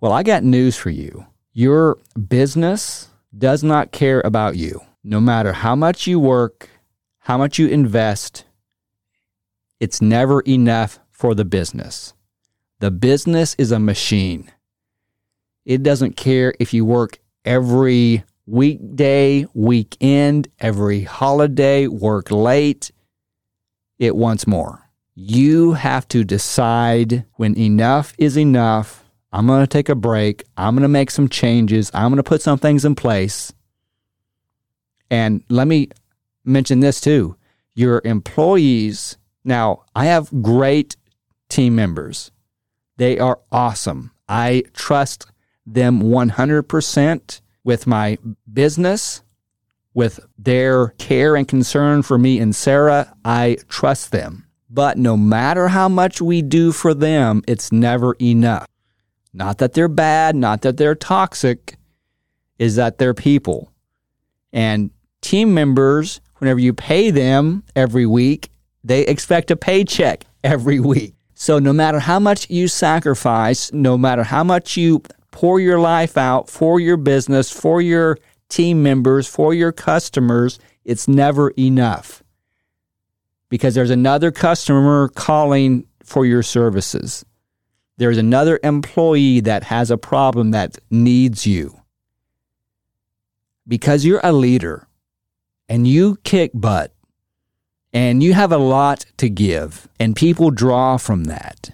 Well, 0.00 0.12
I 0.12 0.22
got 0.22 0.42
news 0.42 0.76
for 0.76 0.90
you. 0.90 1.26
Your 1.52 1.98
business 2.28 3.08
does 3.36 3.62
not 3.62 3.92
care 3.92 4.20
about 4.24 4.56
you. 4.56 4.80
No 5.04 5.20
matter 5.20 5.52
how 5.52 5.76
much 5.76 6.06
you 6.06 6.18
work, 6.18 6.70
how 7.20 7.38
much 7.38 7.58
you 7.58 7.68
invest, 7.68 8.44
it's 9.82 10.00
never 10.00 10.42
enough 10.42 11.00
for 11.10 11.34
the 11.34 11.44
business. 11.44 12.14
The 12.78 12.92
business 12.92 13.56
is 13.58 13.72
a 13.72 13.80
machine. 13.80 14.48
It 15.64 15.82
doesn't 15.82 16.16
care 16.16 16.54
if 16.60 16.72
you 16.72 16.84
work 16.84 17.18
every 17.44 18.22
weekday, 18.46 19.44
weekend, 19.54 20.46
every 20.60 21.02
holiday, 21.02 21.88
work 21.88 22.30
late. 22.30 22.92
It 23.98 24.14
wants 24.14 24.46
more. 24.46 24.88
You 25.16 25.72
have 25.72 26.06
to 26.08 26.22
decide 26.22 27.24
when 27.32 27.58
enough 27.58 28.14
is 28.18 28.38
enough. 28.38 29.04
I'm 29.32 29.48
going 29.48 29.64
to 29.64 29.66
take 29.66 29.88
a 29.88 29.96
break. 29.96 30.44
I'm 30.56 30.76
going 30.76 30.82
to 30.82 30.88
make 30.88 31.10
some 31.10 31.28
changes. 31.28 31.90
I'm 31.92 32.12
going 32.12 32.18
to 32.18 32.22
put 32.22 32.40
some 32.40 32.58
things 32.58 32.84
in 32.84 32.94
place. 32.94 33.52
And 35.10 35.42
let 35.48 35.66
me 35.66 35.88
mention 36.44 36.78
this 36.78 37.00
too 37.00 37.36
your 37.74 38.00
employees. 38.04 39.16
Now, 39.44 39.84
I 39.94 40.06
have 40.06 40.42
great 40.42 40.96
team 41.48 41.74
members, 41.74 42.30
they 42.96 43.18
are 43.18 43.40
awesome. 43.50 44.12
I 44.28 44.64
trust 44.72 45.26
them 45.66 46.02
100% 46.02 47.40
with 47.64 47.86
my 47.86 48.18
business, 48.50 49.22
with 49.94 50.20
their 50.38 50.88
care 50.98 51.36
and 51.36 51.46
concern 51.46 52.02
for 52.02 52.18
me 52.18 52.38
and 52.38 52.54
Sarah. 52.54 53.14
I 53.24 53.58
trust 53.68 54.12
them. 54.12 54.46
But 54.70 54.96
no 54.96 55.16
matter 55.16 55.68
how 55.68 55.88
much 55.88 56.22
we 56.22 56.40
do 56.40 56.72
for 56.72 56.94
them, 56.94 57.42
it's 57.46 57.70
never 57.70 58.14
enough. 58.14 58.66
Not 59.34 59.58
that 59.58 59.74
they're 59.74 59.88
bad, 59.88 60.34
not 60.34 60.62
that 60.62 60.76
they're 60.76 60.94
toxic, 60.94 61.76
is 62.58 62.76
that 62.76 62.98
they're 62.98 63.14
people. 63.14 63.72
And 64.52 64.90
team 65.20 65.52
members, 65.52 66.20
whenever 66.38 66.60
you 66.60 66.72
pay 66.72 67.10
them 67.10 67.64
every 67.76 68.06
week, 68.06 68.51
they 68.84 69.02
expect 69.02 69.50
a 69.50 69.56
paycheck 69.56 70.24
every 70.42 70.80
week. 70.80 71.14
So 71.34 71.58
no 71.58 71.72
matter 71.72 71.98
how 71.98 72.18
much 72.18 72.48
you 72.50 72.68
sacrifice, 72.68 73.72
no 73.72 73.98
matter 73.98 74.22
how 74.22 74.44
much 74.44 74.76
you 74.76 75.02
pour 75.30 75.58
your 75.58 75.80
life 75.80 76.16
out 76.16 76.48
for 76.48 76.78
your 76.78 76.96
business, 76.96 77.50
for 77.50 77.80
your 77.80 78.18
team 78.48 78.82
members, 78.82 79.26
for 79.26 79.54
your 79.54 79.72
customers, 79.72 80.58
it's 80.84 81.08
never 81.08 81.50
enough. 81.50 82.22
Because 83.48 83.74
there's 83.74 83.90
another 83.90 84.30
customer 84.30 85.08
calling 85.08 85.86
for 86.04 86.24
your 86.24 86.42
services. 86.42 87.24
There's 87.96 88.18
another 88.18 88.58
employee 88.62 89.40
that 89.40 89.64
has 89.64 89.90
a 89.90 89.98
problem 89.98 90.52
that 90.52 90.78
needs 90.90 91.46
you. 91.46 91.80
Because 93.66 94.04
you're 94.04 94.20
a 94.22 94.32
leader 94.32 94.86
and 95.68 95.86
you 95.86 96.18
kick 96.24 96.50
butt 96.54 96.92
and 97.92 98.22
you 98.22 98.32
have 98.32 98.52
a 98.52 98.58
lot 98.58 99.06
to 99.18 99.28
give, 99.28 99.88
and 100.00 100.16
people 100.16 100.50
draw 100.50 100.96
from 100.96 101.24
that 101.24 101.72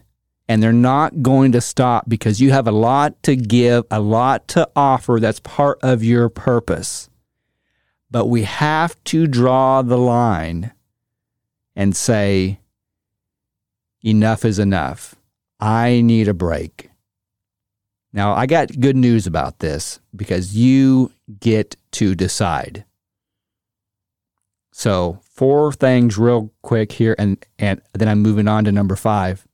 and 0.49 0.63
they're 0.63 0.73
not 0.73 1.23
going 1.23 1.53
to 1.53 1.61
stop 1.61 2.09
because 2.09 2.41
you 2.41 2.51
have 2.51 2.67
a 2.67 2.73
lot 2.73 3.23
to 3.23 3.37
give, 3.37 3.85
a 3.91 4.01
lot 4.01 4.49
to 4.49 4.69
offer 4.75 5.19
that's 5.21 5.41
part 5.41 5.79
of 5.83 6.03
your 6.03 6.31
purpose. 6.31 7.11
But 8.11 8.27
we 8.27 8.45
have 8.45 9.03
to 9.05 9.27
draw 9.27 9.83
the 9.83 9.99
line 9.99 10.73
and 11.77 11.95
say, 11.95 12.61
enough 14.03 14.45
is 14.47 14.59
enough. 14.59 15.15
I 15.61 16.01
need 16.01 16.29
a 16.29 16.35
break. 16.35 16.91
Now, 18.15 18.33
I 18.33 18.47
got 18.47 18.81
good 18.81 18.97
news 18.97 19.27
about 19.27 19.59
this 19.59 20.01
because 20.17 20.57
you 20.57 21.13
get 21.41 21.77
to 21.93 22.15
decide. 22.15 22.87
So, 24.79 25.19
four 25.25 25.73
things 25.73 26.19
real 26.19 26.53
quick 26.63 26.93
here, 26.93 27.17
and, 27.19 27.45
and 27.59 27.81
then 27.95 28.07
I'm 28.07 28.23
moving 28.23 28.47
on 28.47 28.63
to 28.63 28.71
number 28.71 28.95
five. 28.95 29.45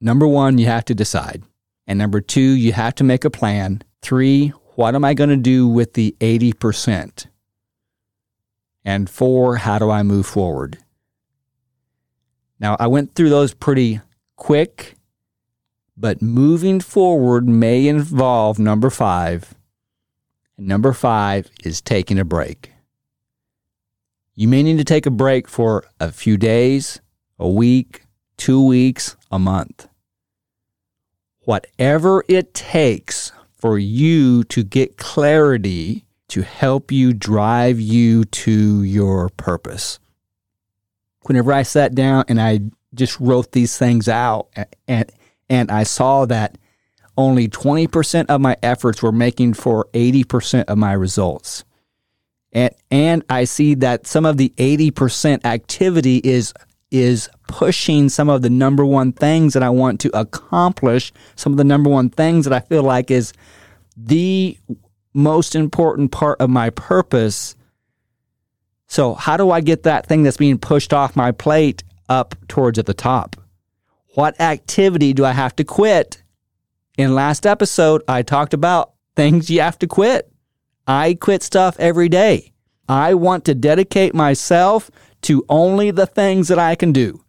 Number 0.00 0.26
one, 0.26 0.58
you 0.58 0.66
have 0.66 0.84
to 0.86 0.94
decide. 0.94 1.44
And 1.86 1.96
number 1.96 2.20
two, 2.20 2.40
you 2.40 2.72
have 2.72 2.96
to 2.96 3.04
make 3.04 3.24
a 3.24 3.30
plan. 3.30 3.82
Three, 4.02 4.48
what 4.74 4.96
am 4.96 5.04
I 5.04 5.14
going 5.14 5.30
to 5.30 5.36
do 5.36 5.68
with 5.68 5.92
the 5.92 6.16
80%? 6.18 7.26
And 8.84 9.08
four, 9.08 9.58
how 9.58 9.78
do 9.78 9.88
I 9.88 10.02
move 10.02 10.26
forward? 10.26 10.78
Now, 12.58 12.76
I 12.80 12.88
went 12.88 13.14
through 13.14 13.30
those 13.30 13.54
pretty 13.54 14.00
quick, 14.34 14.96
but 15.96 16.20
moving 16.20 16.80
forward 16.80 17.48
may 17.48 17.86
involve 17.86 18.58
number 18.58 18.90
five. 18.90 19.54
And 20.58 20.66
number 20.66 20.92
five 20.92 21.48
is 21.62 21.80
taking 21.80 22.18
a 22.18 22.24
break. 22.24 22.72
You 24.38 24.48
may 24.48 24.62
need 24.62 24.76
to 24.76 24.84
take 24.84 25.06
a 25.06 25.10
break 25.10 25.48
for 25.48 25.84
a 25.98 26.12
few 26.12 26.36
days, 26.36 27.00
a 27.38 27.48
week, 27.48 28.02
two 28.36 28.62
weeks, 28.62 29.16
a 29.30 29.38
month. 29.38 29.88
Whatever 31.40 32.22
it 32.28 32.52
takes 32.52 33.32
for 33.56 33.78
you 33.78 34.44
to 34.44 34.62
get 34.62 34.98
clarity 34.98 36.04
to 36.28 36.42
help 36.42 36.92
you 36.92 37.14
drive 37.14 37.80
you 37.80 38.24
to 38.24 38.82
your 38.82 39.30
purpose. 39.30 39.98
Whenever 41.22 41.50
I 41.50 41.62
sat 41.62 41.94
down 41.94 42.26
and 42.28 42.38
I 42.38 42.60
just 42.94 43.18
wrote 43.18 43.52
these 43.52 43.78
things 43.78 44.06
out 44.06 44.48
and 44.86 45.10
and 45.48 45.70
I 45.70 45.84
saw 45.84 46.26
that 46.26 46.58
only 47.16 47.48
20% 47.48 48.26
of 48.26 48.40
my 48.40 48.56
efforts 48.62 49.02
were 49.02 49.12
making 49.12 49.54
for 49.54 49.88
80% 49.94 50.64
of 50.64 50.76
my 50.76 50.92
results. 50.92 51.64
And 52.56 52.74
and 52.90 53.22
I 53.28 53.44
see 53.44 53.74
that 53.74 54.06
some 54.06 54.24
of 54.24 54.38
the 54.38 54.52
80% 54.56 55.44
activity 55.44 56.22
is 56.24 56.54
is 56.90 57.28
pushing 57.48 58.08
some 58.08 58.30
of 58.30 58.40
the 58.40 58.48
number 58.48 58.84
one 58.84 59.12
things 59.12 59.52
that 59.52 59.62
I 59.62 59.68
want 59.68 60.00
to 60.00 60.18
accomplish, 60.18 61.12
some 61.34 61.52
of 61.52 61.58
the 61.58 61.64
number 61.64 61.90
one 61.90 62.08
things 62.08 62.46
that 62.46 62.54
I 62.54 62.60
feel 62.60 62.82
like 62.82 63.10
is 63.10 63.34
the 63.94 64.56
most 65.12 65.54
important 65.54 66.12
part 66.12 66.40
of 66.40 66.48
my 66.48 66.70
purpose. 66.70 67.56
So, 68.86 69.12
how 69.12 69.36
do 69.36 69.50
I 69.50 69.60
get 69.60 69.82
that 69.82 70.06
thing 70.06 70.22
that's 70.22 70.38
being 70.38 70.58
pushed 70.58 70.94
off 70.94 71.14
my 71.14 71.32
plate 71.32 71.84
up 72.08 72.34
towards 72.48 72.78
at 72.78 72.86
the 72.86 72.94
top? 72.94 73.36
What 74.14 74.40
activity 74.40 75.12
do 75.12 75.26
I 75.26 75.32
have 75.32 75.54
to 75.56 75.64
quit? 75.64 76.22
In 76.96 77.14
last 77.14 77.46
episode, 77.46 78.02
I 78.08 78.22
talked 78.22 78.54
about 78.54 78.92
things 79.14 79.50
you 79.50 79.60
have 79.60 79.78
to 79.80 79.86
quit. 79.86 80.32
I 80.86 81.14
quit 81.14 81.42
stuff 81.42 81.76
every 81.78 82.08
day. 82.08 82.52
I 82.88 83.14
want 83.14 83.44
to 83.46 83.54
dedicate 83.54 84.14
myself 84.14 84.90
to 85.22 85.44
only 85.48 85.90
the 85.90 86.06
things 86.06 86.48
that 86.48 86.58
I 86.58 86.76
can 86.76 86.92
do. 86.92 87.24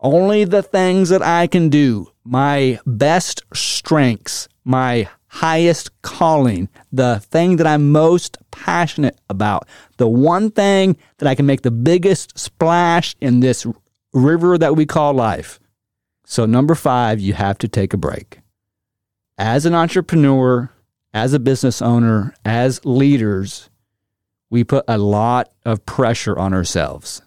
Only 0.00 0.44
the 0.44 0.62
things 0.62 1.10
that 1.10 1.22
I 1.22 1.46
can 1.46 1.68
do. 1.68 2.10
My 2.24 2.80
best 2.86 3.42
strengths, 3.52 4.48
my 4.64 5.08
highest 5.28 5.90
calling, 6.02 6.68
the 6.90 7.20
thing 7.20 7.56
that 7.56 7.66
I'm 7.66 7.92
most 7.92 8.38
passionate 8.50 9.18
about, 9.28 9.68
the 9.96 10.08
one 10.08 10.50
thing 10.50 10.96
that 11.18 11.28
I 11.28 11.34
can 11.34 11.46
make 11.46 11.62
the 11.62 11.70
biggest 11.70 12.38
splash 12.38 13.14
in 13.20 13.40
this 13.40 13.66
river 14.12 14.58
that 14.58 14.76
we 14.76 14.86
call 14.86 15.14
life. 15.14 15.60
So, 16.24 16.46
number 16.46 16.74
five, 16.74 17.20
you 17.20 17.34
have 17.34 17.58
to 17.58 17.68
take 17.68 17.92
a 17.92 17.98
break. 17.98 18.40
As 19.38 19.66
an 19.66 19.74
entrepreneur, 19.74 20.70
as 21.14 21.32
a 21.32 21.40
business 21.40 21.82
owner, 21.82 22.34
as 22.44 22.84
leaders, 22.84 23.68
we 24.50 24.64
put 24.64 24.84
a 24.88 24.98
lot 24.98 25.50
of 25.64 25.84
pressure 25.86 26.38
on 26.38 26.52
ourselves. 26.54 27.22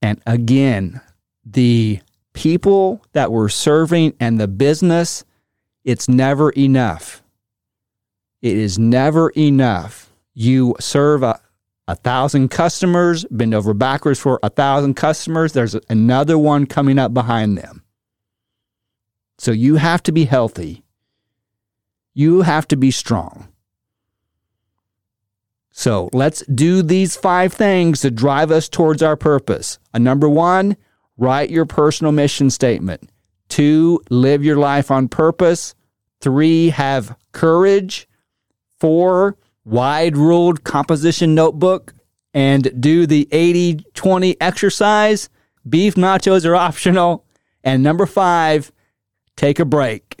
And 0.00 0.20
again, 0.26 1.00
the 1.44 2.00
people 2.32 3.04
that 3.12 3.30
we're 3.30 3.48
serving 3.48 4.14
and 4.18 4.40
the 4.40 4.48
business, 4.48 5.24
it's 5.84 6.08
never 6.08 6.50
enough. 6.50 7.22
It 8.40 8.56
is 8.56 8.78
never 8.78 9.30
enough. 9.30 10.12
You 10.34 10.74
serve 10.80 11.22
a, 11.22 11.40
a 11.86 11.94
thousand 11.94 12.48
customers, 12.48 13.24
bend 13.30 13.54
over 13.54 13.74
backwards 13.74 14.18
for 14.18 14.40
a 14.42 14.50
thousand 14.50 14.94
customers. 14.94 15.52
There's 15.52 15.76
another 15.88 16.36
one 16.38 16.66
coming 16.66 16.98
up 16.98 17.14
behind 17.14 17.56
them. 17.56 17.84
So 19.38 19.52
you 19.52 19.76
have 19.76 20.02
to 20.04 20.12
be 20.12 20.24
healthy. 20.24 20.82
You 22.14 22.42
have 22.42 22.68
to 22.68 22.76
be 22.76 22.90
strong. 22.90 23.48
So 25.70 26.10
let's 26.12 26.44
do 26.46 26.82
these 26.82 27.16
five 27.16 27.52
things 27.52 28.00
to 28.00 28.10
drive 28.10 28.50
us 28.50 28.68
towards 28.68 29.02
our 29.02 29.16
purpose. 29.16 29.78
A 29.94 29.98
number 29.98 30.28
one, 30.28 30.76
write 31.16 31.50
your 31.50 31.64
personal 31.64 32.12
mission 32.12 32.50
statement. 32.50 33.10
Two, 33.48 34.00
live 34.10 34.44
your 34.44 34.56
life 34.56 34.90
on 34.90 35.08
purpose. 35.08 35.74
Three, 36.20 36.68
have 36.70 37.16
courage. 37.32 38.06
Four, 38.78 39.36
wide 39.64 40.16
ruled 40.16 40.62
composition 40.62 41.34
notebook. 41.34 41.94
And 42.34 42.80
do 42.80 43.06
the 43.06 43.28
80 43.30 43.84
20 43.94 44.40
exercise. 44.40 45.28
Beef 45.68 45.94
nachos 45.94 46.46
are 46.46 46.56
optional. 46.56 47.24
And 47.64 47.82
number 47.82 48.06
five, 48.06 48.72
take 49.36 49.58
a 49.58 49.64
break. 49.64 50.11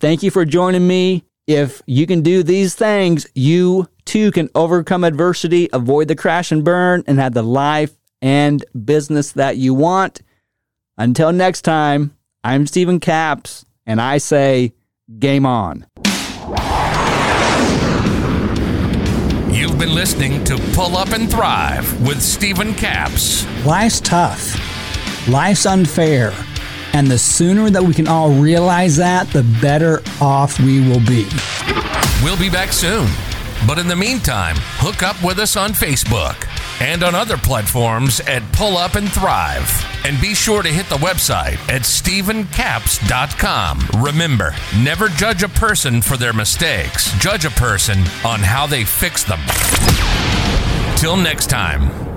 Thank 0.00 0.22
you 0.22 0.30
for 0.30 0.46
joining 0.46 0.86
me. 0.86 1.24
If 1.46 1.82
you 1.86 2.06
can 2.06 2.22
do 2.22 2.42
these 2.42 2.74
things, 2.74 3.26
you 3.34 3.86
too 4.06 4.30
can 4.32 4.48
overcome 4.54 5.04
adversity, 5.04 5.68
avoid 5.74 6.08
the 6.08 6.16
crash 6.16 6.50
and 6.50 6.64
burn, 6.64 7.04
and 7.06 7.18
have 7.18 7.34
the 7.34 7.42
life 7.42 7.92
and 8.22 8.64
business 8.86 9.32
that 9.32 9.58
you 9.58 9.74
want. 9.74 10.22
Until 10.96 11.32
next 11.32 11.62
time, 11.62 12.16
I'm 12.42 12.66
Stephen 12.66 12.98
Capps, 12.98 13.66
and 13.84 14.00
I 14.00 14.16
say, 14.16 14.72
game 15.18 15.44
on. 15.44 15.86
You've 19.52 19.78
been 19.78 19.94
listening 19.94 20.42
to 20.44 20.56
Pull 20.72 20.96
Up 20.96 21.10
and 21.10 21.30
Thrive 21.30 22.06
with 22.06 22.22
Stephen 22.22 22.72
Capps. 22.72 23.44
Life's 23.66 24.00
tough, 24.00 25.28
life's 25.28 25.66
unfair. 25.66 26.32
And 26.92 27.06
the 27.06 27.18
sooner 27.18 27.70
that 27.70 27.82
we 27.82 27.94
can 27.94 28.08
all 28.08 28.30
realize 28.30 28.96
that, 28.96 29.28
the 29.28 29.44
better 29.60 30.02
off 30.20 30.58
we 30.58 30.80
will 30.80 31.04
be. 31.06 31.26
We'll 32.22 32.38
be 32.38 32.50
back 32.50 32.72
soon. 32.72 33.08
But 33.66 33.78
in 33.78 33.88
the 33.88 33.96
meantime, 33.96 34.56
hook 34.78 35.02
up 35.02 35.22
with 35.22 35.38
us 35.38 35.56
on 35.56 35.70
Facebook 35.70 36.46
and 36.80 37.02
on 37.02 37.14
other 37.14 37.36
platforms 37.36 38.20
at 38.20 38.42
Pull 38.52 38.78
Up 38.78 38.94
and 38.94 39.12
Thrive. 39.12 39.86
And 40.06 40.18
be 40.20 40.34
sure 40.34 40.62
to 40.62 40.68
hit 40.68 40.88
the 40.88 40.96
website 40.96 41.58
at 41.68 41.82
StephenCapps.com. 41.82 44.02
Remember, 44.02 44.54
never 44.78 45.08
judge 45.08 45.42
a 45.42 45.48
person 45.48 46.00
for 46.00 46.16
their 46.16 46.32
mistakes, 46.32 47.12
judge 47.18 47.44
a 47.44 47.50
person 47.50 47.98
on 48.24 48.40
how 48.40 48.66
they 48.66 48.84
fix 48.84 49.24
them. 49.24 49.40
Till 50.96 51.16
next 51.16 51.50
time. 51.50 52.09